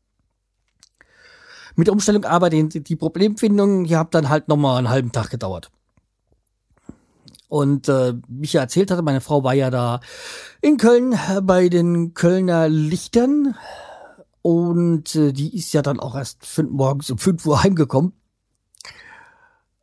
Mit 1.76 1.88
der 1.88 1.92
Umstellung 1.92 2.24
aber 2.24 2.48
die, 2.48 2.68
die 2.68 2.96
Problemfindung, 2.96 3.84
die 3.84 3.96
hat 3.96 4.14
dann 4.14 4.30
halt 4.30 4.48
nochmal 4.48 4.78
einen 4.78 4.88
halben 4.88 5.12
Tag 5.12 5.30
gedauert. 5.30 5.70
Und 7.48 7.88
äh, 7.88 8.14
wie 8.28 8.44
ich 8.44 8.54
ja 8.54 8.62
erzählt 8.62 8.90
hatte, 8.90 9.02
meine 9.02 9.20
Frau 9.20 9.44
war 9.44 9.52
ja 9.52 9.68
da 9.68 10.00
in 10.62 10.78
Köln 10.78 11.12
äh, 11.12 11.42
bei 11.42 11.68
den 11.68 12.14
Kölner 12.14 12.68
Lichtern. 12.68 13.54
Und 14.40 15.14
äh, 15.14 15.32
die 15.32 15.54
ist 15.54 15.72
ja 15.74 15.82
dann 15.82 16.00
auch 16.00 16.14
erst 16.14 16.46
fünf, 16.46 16.70
morgens 16.70 17.10
um 17.10 17.18
5 17.18 17.44
Uhr 17.44 17.62
heimgekommen. 17.62 18.12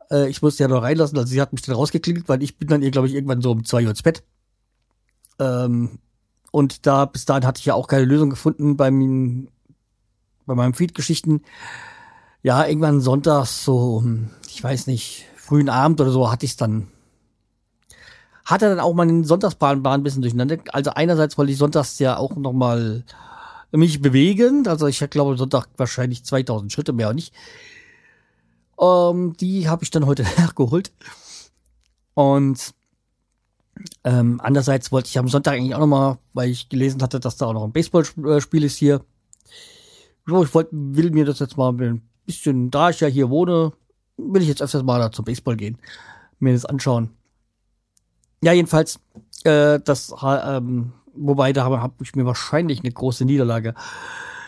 Äh, 0.09 0.29
ich 0.29 0.41
musste 0.41 0.63
ja 0.63 0.67
noch 0.67 0.81
reinlassen, 0.81 1.17
also 1.17 1.29
sie 1.29 1.41
hat 1.41 1.53
mich 1.53 1.61
dann 1.61 1.75
rausgeklickt, 1.75 2.27
weil 2.27 2.41
ich 2.41 2.57
bin 2.57 2.67
dann 2.69 2.81
ihr, 2.81 2.91
glaube 2.91 3.07
ich, 3.07 3.13
irgendwann 3.13 3.41
so 3.41 3.51
um 3.51 3.63
2 3.63 3.83
Uhr 3.83 3.89
ins 3.91 4.01
Bett. 4.01 4.23
Ähm, 5.39 5.99
und 6.51 6.85
da, 6.85 7.05
bis 7.05 7.25
dahin 7.25 7.45
hatte 7.45 7.59
ich 7.59 7.65
ja 7.65 7.73
auch 7.73 7.87
keine 7.87 8.05
Lösung 8.05 8.29
gefunden 8.29 8.77
beim, 8.77 9.49
bei 10.45 10.55
meinem 10.55 10.73
Feed-Geschichten. 10.73 11.41
Ja, 12.41 12.65
irgendwann 12.65 13.01
sonntags, 13.01 13.63
so, 13.63 14.03
ich 14.47 14.63
weiß 14.63 14.87
nicht, 14.87 15.25
frühen 15.35 15.69
Abend 15.69 15.99
oder 15.99 16.11
so, 16.11 16.31
hatte 16.31 16.45
ich 16.45 16.51
es 16.51 16.57
dann. 16.57 16.87
Hatte 18.45 18.69
dann 18.69 18.79
auch 18.79 18.93
meinen 18.93 19.25
Sonntagsplan 19.25 19.85
ein 19.85 20.03
bisschen 20.03 20.21
durcheinander. 20.21 20.57
Also 20.71 20.91
einerseits 20.91 21.37
wollte 21.37 21.51
ich 21.51 21.57
sonntags 21.57 21.99
ja 21.99 22.17
auch 22.17 22.35
noch 22.35 22.53
mal 22.53 23.03
mich 23.71 24.01
bewegen. 24.01 24.67
Also 24.67 24.87
ich 24.87 25.07
glaube 25.09 25.37
Sonntag 25.37 25.67
wahrscheinlich 25.77 26.23
2000 26.23 26.71
Schritte 26.71 26.93
mehr 26.93 27.09
und 27.09 27.15
nicht. 27.15 27.33
Ähm, 28.79 29.35
die 29.39 29.67
habe 29.69 29.83
ich 29.83 29.91
dann 29.91 30.05
heute 30.05 30.23
nachgeholt. 30.37 30.91
Und 32.13 32.73
ähm, 34.03 34.39
andererseits 34.43 34.91
wollte 34.91 35.07
ich 35.07 35.17
am 35.17 35.27
Sonntag 35.27 35.53
eigentlich 35.53 35.75
auch 35.75 35.79
nochmal, 35.79 36.17
weil 36.33 36.49
ich 36.49 36.69
gelesen 36.69 37.01
hatte, 37.01 37.19
dass 37.19 37.37
da 37.37 37.47
auch 37.47 37.53
noch 37.53 37.63
ein 37.63 37.71
Baseballspiel 37.71 38.63
ist 38.63 38.77
hier. 38.77 39.01
So, 40.25 40.43
ich 40.43 40.53
wollte, 40.53 40.69
will 40.71 41.11
mir 41.11 41.25
das 41.25 41.39
jetzt 41.39 41.57
mal 41.57 41.71
ein 41.71 42.01
bisschen, 42.25 42.71
da 42.71 42.89
ich 42.89 42.99
ja 42.99 43.07
hier 43.07 43.29
wohne, 43.29 43.73
will 44.17 44.41
ich 44.41 44.47
jetzt 44.47 44.61
öfters 44.61 44.83
mal 44.83 44.99
da 44.99 45.11
zum 45.11 45.25
Baseball 45.25 45.55
gehen. 45.55 45.77
mir 46.39 46.53
das 46.53 46.65
anschauen. 46.65 47.09
Ja, 48.41 48.53
jedenfalls, 48.53 48.99
äh, 49.43 49.79
das, 49.83 50.13
ähm, 50.23 50.93
wobei 51.13 51.51
da 51.51 51.65
habe 51.65 51.81
hab 51.81 52.01
ich 52.01 52.15
mir 52.15 52.25
wahrscheinlich 52.25 52.79
eine 52.79 52.91
große 52.91 53.25
Niederlage 53.25 53.73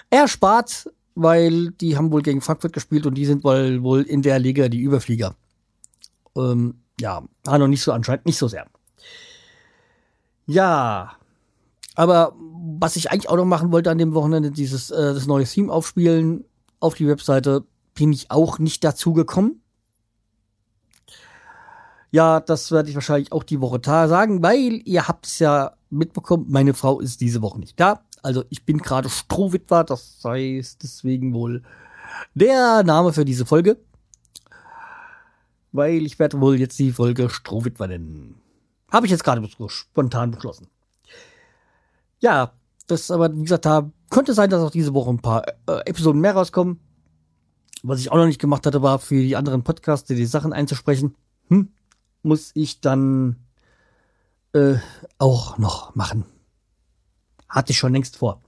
erspart, 0.09 0.89
weil 1.15 1.71
die 1.71 1.97
haben 1.97 2.11
wohl 2.11 2.21
gegen 2.21 2.41
Frankfurt 2.41 2.73
gespielt 2.73 3.05
und 3.05 3.15
die 3.15 3.25
sind 3.25 3.43
wohl, 3.43 3.83
wohl 3.83 4.03
in 4.03 4.21
der 4.21 4.39
Liga 4.39 4.69
die 4.69 4.79
Überflieger. 4.81 5.35
Ähm, 6.37 6.75
ja, 6.99 7.23
noch 7.45 7.67
nicht 7.67 7.83
so 7.83 7.91
anscheinend, 7.91 8.25
nicht 8.25 8.37
so 8.37 8.47
sehr. 8.47 8.67
Ja, 10.45 11.15
aber 11.95 12.33
was 12.35 12.95
ich 12.95 13.11
eigentlich 13.11 13.29
auch 13.29 13.35
noch 13.35 13.45
machen 13.45 13.71
wollte 13.71 13.91
an 13.91 13.97
dem 13.97 14.13
Wochenende, 14.13 14.51
dieses 14.51 14.91
äh, 14.91 15.13
das 15.13 15.27
neue 15.27 15.45
Theme 15.45 15.71
aufspielen 15.71 16.45
auf 16.79 16.95
die 16.95 17.07
Webseite, 17.07 17.65
bin 17.93 18.13
ich 18.13 18.31
auch 18.31 18.59
nicht 18.59 18.83
dazu 18.83 19.13
gekommen. 19.13 19.61
Ja, 22.11 22.39
das 22.41 22.71
werde 22.71 22.89
ich 22.89 22.95
wahrscheinlich 22.95 23.31
auch 23.31 23.43
die 23.43 23.61
Woche 23.61 23.79
sagen, 23.83 24.43
weil 24.43 24.81
ihr 24.85 25.07
habt 25.07 25.25
es 25.25 25.39
ja 25.39 25.73
mitbekommen, 25.89 26.45
meine 26.49 26.73
Frau 26.73 26.99
ist 26.99 27.21
diese 27.21 27.41
Woche 27.41 27.59
nicht 27.59 27.79
da. 27.79 28.03
Also 28.21 28.43
ich 28.49 28.65
bin 28.65 28.79
gerade 28.79 29.09
Strohwitwer, 29.09 29.83
das 29.83 30.19
heißt 30.23 30.83
deswegen 30.83 31.33
wohl 31.33 31.63
der 32.35 32.83
Name 32.83 33.13
für 33.13 33.25
diese 33.25 33.45
Folge. 33.45 33.77
Weil 35.71 36.05
ich 36.05 36.19
werde 36.19 36.41
wohl 36.41 36.59
jetzt 36.59 36.77
die 36.79 36.91
Folge 36.91 37.29
Strohwitwer 37.29 37.87
nennen. 37.87 38.40
Habe 38.91 39.05
ich 39.05 39.11
jetzt 39.11 39.23
gerade 39.23 39.47
spontan 39.67 40.31
beschlossen. 40.31 40.67
Ja, 42.19 42.53
das 42.87 43.09
aber, 43.09 43.35
wie 43.35 43.43
gesagt, 43.43 43.65
da 43.65 43.89
könnte 44.09 44.33
sein, 44.33 44.49
dass 44.49 44.61
auch 44.61 44.71
diese 44.71 44.93
Woche 44.93 45.09
ein 45.09 45.21
paar 45.21 45.43
äh, 45.67 45.79
Episoden 45.85 46.21
mehr 46.21 46.33
rauskommen. 46.33 46.79
Was 47.83 47.99
ich 47.99 48.11
auch 48.11 48.17
noch 48.17 48.25
nicht 48.25 48.41
gemacht 48.41 48.65
hatte, 48.65 48.81
war 48.83 48.99
für 48.99 49.15
die 49.15 49.35
anderen 49.35 49.63
Podcasts 49.63 50.07
die 50.07 50.25
Sachen 50.25 50.53
einzusprechen. 50.53 51.15
Hm, 51.47 51.69
muss 52.21 52.51
ich 52.53 52.81
dann 52.81 53.37
äh, 54.53 54.75
auch 55.17 55.57
noch 55.57 55.95
machen. 55.95 56.25
Hatte 57.49 57.71
ich 57.71 57.77
schon 57.77 57.93
längst 57.93 58.17
vor. 58.17 58.41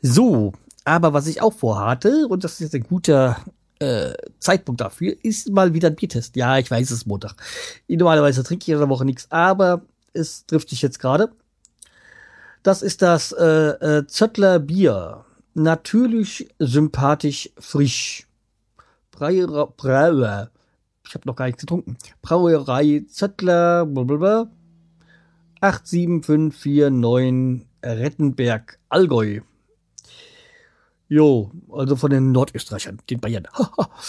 So, 0.00 0.52
aber 0.84 1.12
was 1.12 1.26
ich 1.26 1.42
auch 1.42 1.52
vorhatte, 1.52 2.26
und 2.28 2.44
das 2.44 2.54
ist 2.54 2.60
jetzt 2.60 2.74
ein 2.74 2.84
guter 2.84 3.36
äh, 3.78 4.14
Zeitpunkt 4.38 4.80
dafür, 4.80 5.14
ist 5.22 5.50
mal 5.50 5.74
wieder 5.74 5.88
ein 5.88 5.96
Biertest. 5.96 6.36
Ja, 6.36 6.58
ich 6.58 6.70
weiß, 6.70 6.90
es 6.90 6.98
ist 6.98 7.06
Montag. 7.06 7.34
Normalerweise 7.88 8.42
trinke 8.42 8.64
ich 8.64 8.68
in 8.68 8.78
der 8.78 8.88
Woche 8.88 9.04
nichts, 9.04 9.30
aber 9.30 9.82
es 10.12 10.46
trifft 10.46 10.70
sich 10.70 10.82
jetzt 10.82 10.98
gerade. 10.98 11.30
Das 12.62 12.82
ist 12.82 13.02
das 13.02 13.32
äh, 13.32 13.44
äh, 13.44 14.06
Zöttler 14.06 14.58
Bier. 14.58 15.24
Natürlich, 15.54 16.48
sympathisch, 16.58 17.50
frisch. 17.58 18.26
Brauer, 19.10 19.72
Brauer. 19.76 20.50
Ich 21.06 21.14
habe 21.14 21.28
noch 21.28 21.36
gar 21.36 21.46
nichts 21.46 21.60
getrunken. 21.60 21.96
Brauerei 22.22 23.04
Zöttler, 23.08 23.86
blablabla. 23.86 24.50
87549 25.60 27.66
Rettenberg, 27.84 28.78
Allgäu. 28.88 29.40
Jo, 31.14 31.52
also 31.70 31.94
von 31.94 32.10
den 32.10 32.32
Nordösterreichern, 32.32 32.98
den 33.08 33.20
Bayern. 33.20 33.46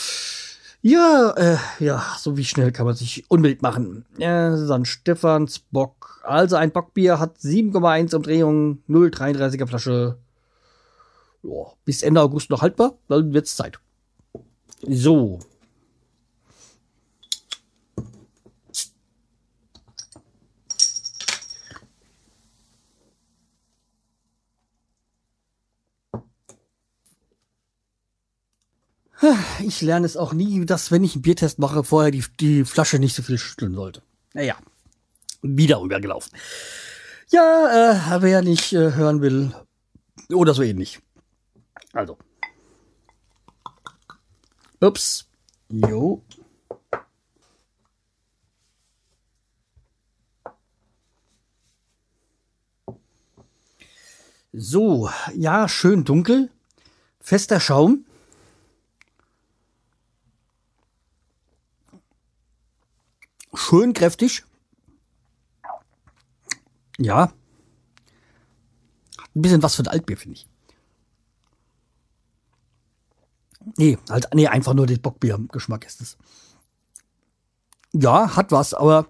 ja, 0.82 1.36
äh, 1.38 1.58
ja, 1.78 2.04
so 2.18 2.36
wie 2.36 2.44
schnell 2.44 2.72
kann 2.72 2.88
man 2.88 2.96
sich 2.96 3.30
unbedingt 3.30 3.62
machen. 3.62 4.06
Ja, 4.18 4.58
St. 4.58 4.88
Stephans 4.88 5.60
Bock. 5.60 6.24
Also 6.24 6.56
ein 6.56 6.72
Bockbier 6.72 7.20
hat 7.20 7.38
7,1 7.38 8.16
Umdrehungen, 8.16 8.82
0,33er 8.90 9.68
Flasche. 9.68 10.18
Ja, 11.44 11.74
bis 11.86 12.02
Ende 12.02 12.22
August 12.22 12.50
noch 12.50 12.64
haltbar, 12.64 12.98
dann 13.08 13.36
wird's 13.36 13.56
Zeit. 13.56 13.78
So, 14.82 15.42
Ich 29.60 29.82
lerne 29.82 30.06
es 30.06 30.18
auch 30.18 30.34
nie, 30.34 30.66
dass, 30.66 30.92
wenn 30.92 31.04
ich 31.04 31.14
einen 31.14 31.22
Biertest 31.22 31.60
mache, 31.60 31.84
vorher 31.84 32.12
die, 32.12 32.24
die 32.40 32.66
Flasche 32.66 33.00
nicht 33.00 33.16
so 33.16 33.24
viel 33.24 33.38
schütteln 33.38 33.74
sollte. 33.74 34.02
Naja, 34.34 34.56
wieder 35.42 35.82
übergelaufen. 35.82 36.32
Ja, 37.30 38.16
äh, 38.18 38.22
wer 38.22 38.42
nicht 38.42 38.74
äh, 38.74 38.94
hören 38.94 39.22
will, 39.22 39.54
oder 40.30 40.54
so 40.54 40.64
ähnlich. 40.64 41.00
Also. 41.94 42.18
Ups. 44.80 45.28
Jo. 45.70 46.22
So, 54.54 55.10
ja, 55.36 55.68
schön 55.68 56.06
dunkel. 56.06 56.50
Fester 57.20 57.60
Schaum. 57.60 58.05
Schön 63.56 63.94
kräftig. 63.94 64.44
Ja. 66.98 67.34
Ein 69.36 69.42
bisschen 69.42 69.64
was 69.64 69.76
für 69.76 69.84
ein 69.84 69.88
Altbier, 69.88 70.18
finde 70.18 70.38
ich. 70.38 70.48
Nee, 73.78 73.98
halt, 74.10 74.28
nee, 74.34 74.48
einfach 74.48 74.74
nur 74.74 74.86
der 74.86 74.98
Bockbier-Geschmack 74.98 75.86
ist 75.86 76.02
es. 76.02 76.18
Ja, 77.94 78.36
hat 78.36 78.52
was, 78.52 78.74
aber. 78.74 79.08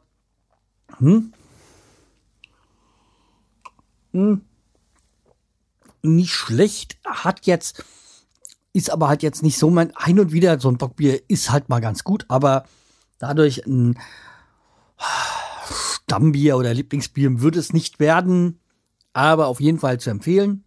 Hm? 0.97 1.34
Hm. 4.12 4.41
Nicht 6.01 6.34
schlecht. 6.34 6.97
Hat 7.03 7.45
jetzt. 7.45 7.84
Ist 8.73 8.91
aber 8.91 9.08
halt 9.08 9.23
jetzt 9.23 9.43
nicht 9.43 9.58
so 9.58 9.69
mein. 9.69 9.95
Ein 9.95 10.19
und 10.19 10.31
wieder 10.31 10.60
so 10.60 10.69
ein 10.69 10.77
Bockbier 10.77 11.21
ist 11.29 11.51
halt 11.51 11.67
mal 11.69 11.81
ganz 11.81 12.03
gut, 12.03 12.25
aber 12.29 12.65
dadurch 13.17 13.65
ein 13.65 13.99
Stammbier 16.05 16.57
oder 16.57 16.73
Lieblingsbier 16.73 17.41
würde 17.41 17.59
es 17.59 17.73
nicht 17.73 17.99
werden, 17.99 18.59
aber 19.13 19.47
auf 19.47 19.59
jeden 19.59 19.79
Fall 19.79 19.99
zu 19.99 20.11
empfehlen. 20.11 20.63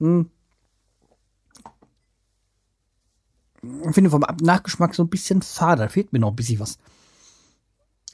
Hm. 0.00 0.30
Ich 3.60 3.94
finde 3.94 4.10
vom 4.10 4.24
Nachgeschmack 4.40 4.94
so 4.94 5.02
ein 5.02 5.10
bisschen 5.10 5.42
fade, 5.42 5.82
da 5.82 5.88
fehlt 5.88 6.12
mir 6.12 6.20
noch 6.20 6.30
ein 6.30 6.36
bisschen 6.36 6.60
was. 6.60 6.78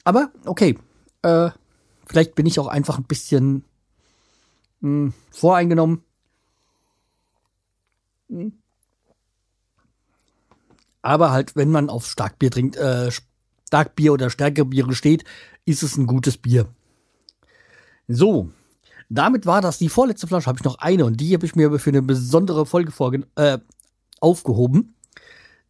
Aber 0.03 0.31
okay, 0.45 0.77
äh, 1.21 1.49
vielleicht 2.07 2.35
bin 2.35 2.45
ich 2.45 2.59
auch 2.59 2.67
einfach 2.67 2.97
ein 2.97 3.05
bisschen 3.05 3.63
mh, 4.81 4.89
hm, 4.89 5.13
voreingenommen. 5.31 6.03
Hm. 8.29 8.53
Aber 11.01 11.31
halt, 11.31 11.55
wenn 11.55 11.69
man 11.69 11.89
auf 11.89 12.07
Starkbier 12.07 12.49
trinkt, 12.49 12.75
äh, 12.75 13.11
Starkbier 13.75 14.13
oder 14.13 14.29
stärkere 14.29 14.63
Biere 14.63 14.95
steht, 14.95 15.25
ist 15.65 15.83
es 15.83 15.97
ein 15.97 16.07
gutes 16.07 16.37
Bier. 16.37 16.67
So, 18.07 18.49
damit 19.09 19.45
war 19.45 19.59
das 19.59 19.79
die 19.79 19.89
vorletzte 19.89 20.27
Flasche. 20.27 20.47
Habe 20.47 20.59
ich 20.59 20.63
noch 20.63 20.79
eine 20.79 21.03
und 21.03 21.19
die 21.19 21.33
habe 21.33 21.45
ich 21.45 21.57
mir 21.57 21.77
für 21.77 21.89
eine 21.89 22.01
besondere 22.01 22.65
Folge 22.65 23.27
äh, 23.35 23.57
aufgehoben. 24.21 24.95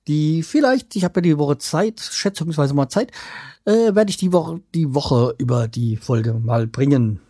Die 0.08 0.44
vielleicht, 0.44 0.96
ich 0.96 1.04
habe 1.04 1.18
ja 1.18 1.22
die 1.24 1.38
Woche 1.40 1.58
Zeit, 1.58 2.00
schätzungsweise 2.00 2.76
mal 2.76 2.90
Zeit, 2.90 3.12
äh, 3.66 3.96
werde 3.96 4.12
ich 4.12 4.18
die 4.18 4.32
Woche, 4.32 4.62
die 4.76 4.94
Woche 4.94 5.34
über 5.40 5.68
die 5.68 5.98
Folge 5.98 6.36
mal 6.36 6.68
bringen. 6.68 7.22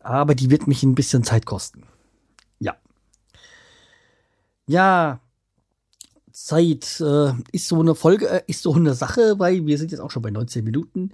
Aber 0.00 0.34
die 0.34 0.50
wird 0.50 0.66
mich 0.66 0.82
ein 0.82 0.94
bisschen 0.94 1.24
Zeit 1.24 1.46
kosten. 1.46 1.84
Ja. 2.58 2.76
Ja, 4.66 5.20
Zeit 6.44 7.00
äh, 7.00 7.32
ist 7.52 7.68
so 7.68 7.80
eine 7.80 7.94
Folge, 7.94 8.28
äh, 8.28 8.42
ist 8.46 8.62
so 8.62 8.74
eine 8.74 8.94
Sache, 8.94 9.38
weil 9.38 9.66
wir 9.66 9.78
sind 9.78 9.90
jetzt 9.90 10.00
auch 10.00 10.10
schon 10.10 10.22
bei 10.22 10.30
19 10.30 10.64
Minuten. 10.64 11.12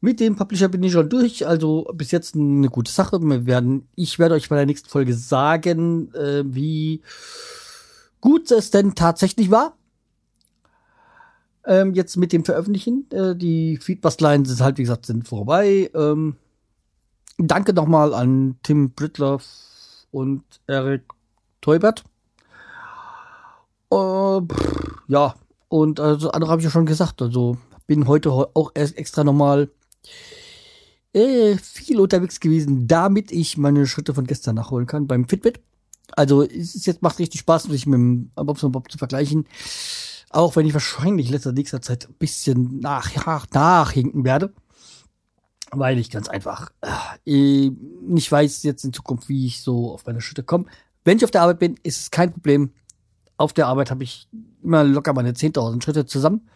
Mit 0.00 0.20
dem 0.20 0.36
Publisher 0.36 0.68
bin 0.68 0.82
ich 0.82 0.92
schon 0.92 1.08
durch, 1.08 1.46
also 1.46 1.90
bis 1.94 2.10
jetzt 2.10 2.34
eine 2.34 2.68
gute 2.68 2.92
Sache. 2.92 3.20
Wir 3.20 3.46
werden, 3.46 3.88
ich 3.94 4.18
werde 4.18 4.34
euch 4.34 4.48
bei 4.48 4.56
der 4.56 4.66
nächsten 4.66 4.88
Folge 4.88 5.14
sagen, 5.14 6.12
äh, 6.14 6.44
wie 6.46 7.02
gut 8.20 8.50
es 8.50 8.70
denn 8.70 8.94
tatsächlich 8.94 9.50
war. 9.50 9.76
Ähm, 11.64 11.94
jetzt 11.94 12.16
mit 12.16 12.32
dem 12.32 12.44
Veröffentlichen. 12.44 13.10
Äh, 13.10 13.34
die 13.34 13.78
Feedback-Lines 13.78 14.48
sind 14.48 14.60
halt, 14.60 14.78
wie 14.78 14.82
gesagt, 14.82 15.06
sind 15.06 15.26
vorbei. 15.26 15.90
Ähm, 15.94 16.36
danke 17.38 17.72
nochmal 17.72 18.14
an 18.14 18.56
Tim 18.62 18.90
Britloff 18.90 19.44
und 20.10 20.44
Eric 20.66 21.02
Teubert 21.60 22.04
äh, 23.90 24.40
pff, 24.40 25.02
ja, 25.08 25.34
und 25.68 26.00
also 26.00 26.30
andere 26.30 26.50
habe 26.50 26.60
ich 26.60 26.64
ja 26.64 26.70
schon 26.70 26.86
gesagt. 26.86 27.22
Also 27.22 27.58
bin 27.86 28.06
heute 28.06 28.30
auch 28.30 28.72
erst 28.74 28.96
extra 28.96 29.24
nochmal 29.24 29.70
äh, 31.12 31.56
viel 31.56 32.00
unterwegs 32.00 32.40
gewesen, 32.40 32.86
damit 32.86 33.32
ich 33.32 33.56
meine 33.56 33.86
Schritte 33.86 34.14
von 34.14 34.26
gestern 34.26 34.56
nachholen 34.56 34.86
kann 34.86 35.06
beim 35.06 35.28
Fitbit. 35.28 35.60
Also 36.12 36.42
es 36.42 36.74
ist 36.74 36.86
jetzt 36.86 37.02
macht 37.02 37.18
richtig 37.18 37.40
Spaß, 37.40 37.64
sich 37.64 37.86
mit 37.86 37.98
dem 37.98 38.30
Bobson 38.34 38.72
Bob 38.72 38.90
zu 38.90 38.98
vergleichen. 38.98 39.46
Auch 40.30 40.56
wenn 40.56 40.66
ich 40.66 40.74
wahrscheinlich 40.74 41.26
in 41.26 41.32
letzter 41.32 41.52
nächster 41.52 41.82
Zeit 41.82 42.08
ein 42.08 42.14
bisschen 42.14 42.80
nach, 42.80 43.14
nach, 43.26 43.46
nachhinken 43.52 44.24
werde. 44.24 44.52
Weil 45.70 45.98
ich 45.98 46.10
ganz 46.10 46.28
einfach 46.28 46.70
äh, 47.24 47.70
nicht 48.02 48.30
weiß 48.30 48.62
jetzt 48.62 48.84
in 48.84 48.92
Zukunft, 48.92 49.28
wie 49.28 49.46
ich 49.46 49.62
so 49.62 49.92
auf 49.92 50.06
meine 50.06 50.20
Schritte 50.20 50.42
komme. 50.42 50.66
Wenn 51.04 51.16
ich 51.16 51.24
auf 51.24 51.30
der 51.30 51.42
Arbeit 51.42 51.58
bin, 51.58 51.76
ist 51.82 52.00
es 52.00 52.10
kein 52.10 52.32
Problem. 52.32 52.72
Auf 53.36 53.52
der 53.52 53.66
Arbeit 53.66 53.90
habe 53.90 54.04
ich 54.04 54.28
immer 54.62 54.84
locker 54.84 55.12
meine 55.12 55.32
10.000 55.32 55.82
Schritte 55.82 56.06
zusammen. 56.06 56.48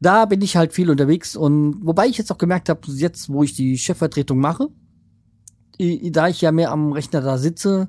Da 0.00 0.26
bin 0.26 0.42
ich 0.42 0.56
halt 0.56 0.72
viel 0.72 0.90
unterwegs 0.90 1.36
und 1.36 1.86
wobei 1.86 2.06
ich 2.06 2.18
jetzt 2.18 2.30
auch 2.32 2.38
gemerkt 2.38 2.68
habe, 2.68 2.80
jetzt 2.88 3.28
wo 3.30 3.42
ich 3.42 3.54
die 3.54 3.78
Chefvertretung 3.78 4.38
mache, 4.38 4.68
da 5.78 6.28
ich 6.28 6.40
ja 6.40 6.52
mehr 6.52 6.70
am 6.70 6.92
Rechner 6.92 7.20
da 7.20 7.38
sitze, 7.38 7.88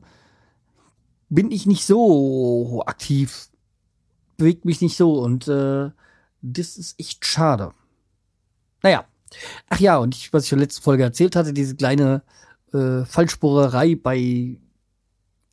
bin 1.29 1.51
ich 1.51 1.65
nicht 1.65 1.85
so 1.85 2.83
aktiv, 2.85 3.49
bewegt 4.37 4.65
mich 4.65 4.81
nicht 4.81 4.97
so 4.97 5.19
und 5.19 5.47
äh, 5.47 5.89
das 6.41 6.77
ist 6.77 6.99
echt 6.99 7.25
schade. 7.25 7.71
Naja, 8.83 9.05
ach 9.69 9.79
ja, 9.79 9.97
und 9.97 10.15
ich, 10.15 10.31
was 10.31 10.45
ich 10.45 10.51
in 10.51 10.59
der 10.59 10.67
letzten 10.67 10.83
Folge 10.83 11.03
erzählt 11.03 11.35
hatte, 11.35 11.53
diese 11.53 11.75
kleine 11.75 12.21
äh, 12.73 13.03
Fallspurerei 13.03 13.95
bei 13.95 14.59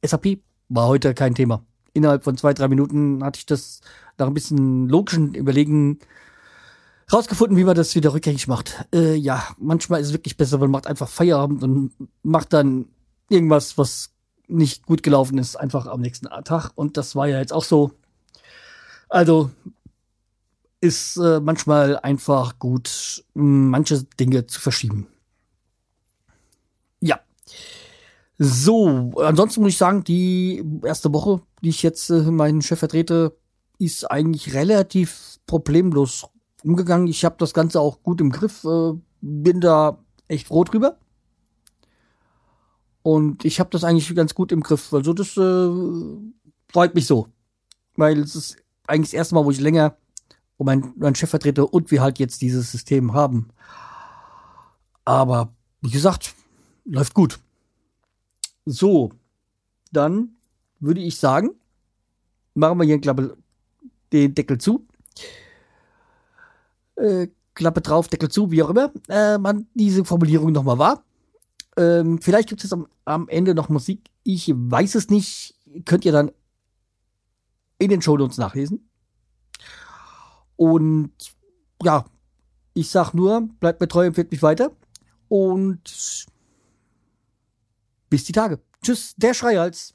SAP 0.05 0.39
war 0.69 0.89
heute 0.89 1.15
kein 1.15 1.35
Thema. 1.35 1.65
Innerhalb 1.95 2.25
von 2.25 2.37
zwei, 2.37 2.55
drei 2.55 2.69
Minuten 2.69 3.23
hatte 3.23 3.39
ich 3.39 3.47
das 3.47 3.81
nach 4.19 4.27
ein 4.27 4.35
bisschen 4.35 4.89
logischen 4.89 5.35
Überlegen 5.35 5.99
rausgefunden, 7.13 7.57
wie 7.57 7.65
man 7.65 7.77
das 7.77 7.95
wieder 7.95 8.15
rückgängig 8.15 8.49
macht. 8.49 8.87
Äh, 8.95 9.15
ja, 9.15 9.45
manchmal 9.59 10.01
ist 10.01 10.09
es 10.09 10.13
wirklich 10.13 10.37
besser, 10.37 10.59
man 10.59 10.71
macht 10.71 10.87
einfach 10.87 11.09
Feierabend 11.09 11.63
und 11.63 11.93
macht 12.23 12.53
dann 12.53 12.87
irgendwas, 13.29 13.77
was 13.77 14.11
nicht 14.49 14.87
gut 14.87 15.03
gelaufen 15.03 15.39
ist, 15.39 15.57
einfach 15.57 15.87
am 15.87 16.01
nächsten 16.01 16.29
Tag. 16.45 16.71
Und 16.75 16.97
das 16.97 17.15
war 17.15 17.27
ja 17.27 17.39
jetzt 17.39 17.53
auch 17.53 17.65
so. 17.65 17.93
Also 19.09 19.51
ist 20.81 21.17
äh, 21.17 21.41
manchmal 21.41 21.99
einfach 21.99 22.59
gut, 22.59 23.25
manche 23.35 24.03
Dinge 24.19 24.47
zu 24.47 24.61
verschieben. 24.61 25.07
Ja. 27.01 27.21
So, 28.39 29.13
ansonsten 29.17 29.63
muss 29.63 29.73
ich 29.73 29.79
sagen, 29.79 30.05
die 30.05 30.65
erste 30.83 31.13
Woche, 31.13 31.43
die 31.63 31.69
ich 31.69 31.83
jetzt 31.83 32.11
äh, 32.11 32.23
meinen 32.31 32.63
Chef 32.63 32.79
vertrete, 32.79 33.37
ist 33.79 34.11
eigentlich 34.11 34.55
relativ 34.55 35.39
problemlos 35.47 36.27
umgegangen. 36.65 37.07
Ich 37.07 37.25
habe 37.25 37.37
das 37.39 37.55
Ganze 37.55 37.81
auch 37.81 38.03
gut 38.03 38.21
im 38.21 38.31
Griff, 38.31 38.65
äh, 38.65 38.93
bin 39.21 39.61
da 39.61 39.99
echt 40.29 40.49
froh 40.49 40.65
drüber. 40.65 40.99
Und 43.03 43.45
ich 43.45 43.61
habe 43.61 43.71
das 43.71 43.85
eigentlich 43.85 44.15
ganz 44.15 44.35
gut 44.35 44.53
im 44.53 44.63
Griff. 44.63 44.93
Also 44.93 45.13
das 45.13 45.37
äh, 45.37 45.71
freut 46.73 46.95
mich 46.95 47.07
so. 47.07 47.29
Weil 47.97 48.21
es 48.21 48.35
ist 48.35 48.57
eigentlich 48.87 49.11
das 49.11 49.15
erste 49.15 49.35
Mal, 49.35 49.45
wo 49.45 49.51
ich 49.51 49.61
länger 49.61 49.97
um 50.57 50.67
meinen, 50.67 50.93
meinen 50.97 51.15
Chef 51.15 51.31
vertrete 51.31 51.67
und 51.67 51.91
wir 51.91 52.01
halt 52.01 52.19
jetzt 52.19 52.41
dieses 52.41 52.71
System 52.71 53.13
haben. 53.13 53.49
Aber 55.05 55.53
wie 55.81 55.91
gesagt, 55.91 56.35
läuft 56.85 57.15
gut. 57.15 57.41
So, 58.65 59.13
dann 59.91 60.37
würde 60.81 61.01
ich 61.01 61.19
sagen, 61.19 61.51
machen 62.55 62.79
wir 62.79 62.85
hier 62.85 63.01
Klappe, 63.01 63.37
den 64.13 64.35
Deckel 64.35 64.59
zu. 64.59 64.87
Äh, 66.97 67.29
Klappe 67.55 67.81
drauf, 67.81 68.09
Deckel 68.09 68.31
zu, 68.31 68.51
wie 68.51 68.63
auch 68.63 68.71
immer 68.71 68.93
äh, 69.09 69.39
man 69.39 69.67
diese 69.75 70.05
Formulierung 70.05 70.53
nochmal 70.53 70.79
war. 70.79 71.05
Ähm, 71.77 72.21
vielleicht 72.21 72.49
gibt 72.49 72.65
es 72.65 72.73
am, 72.73 72.87
am, 73.05 73.29
Ende 73.29 73.55
noch 73.55 73.69
Musik. 73.69 74.11
Ich 74.25 74.53
weiß 74.55 74.95
es 74.95 75.09
nicht. 75.09 75.55
Könnt 75.85 76.05
ihr 76.05 76.13
dann 76.13 76.31
in 77.79 77.91
den 77.91 78.03
Show 78.03 78.17
Notes 78.17 78.39
nachlesen. 78.39 78.89
Und 80.57 81.13
ja, 81.83 82.05
ich 82.75 82.91
sag 82.91 83.13
nur, 83.13 83.49
bleibt 83.61 83.81
mir 83.81 83.89
treu, 83.89 84.07
empfiehlt 84.07 84.31
mich 84.31 84.43
weiter. 84.43 84.71
Und 85.29 86.27
bis 88.13 88.25
die 88.25 88.33
Tage. 88.33 88.61
Tschüss, 88.83 89.15
der 89.17 89.33
Schreihals. 89.33 89.95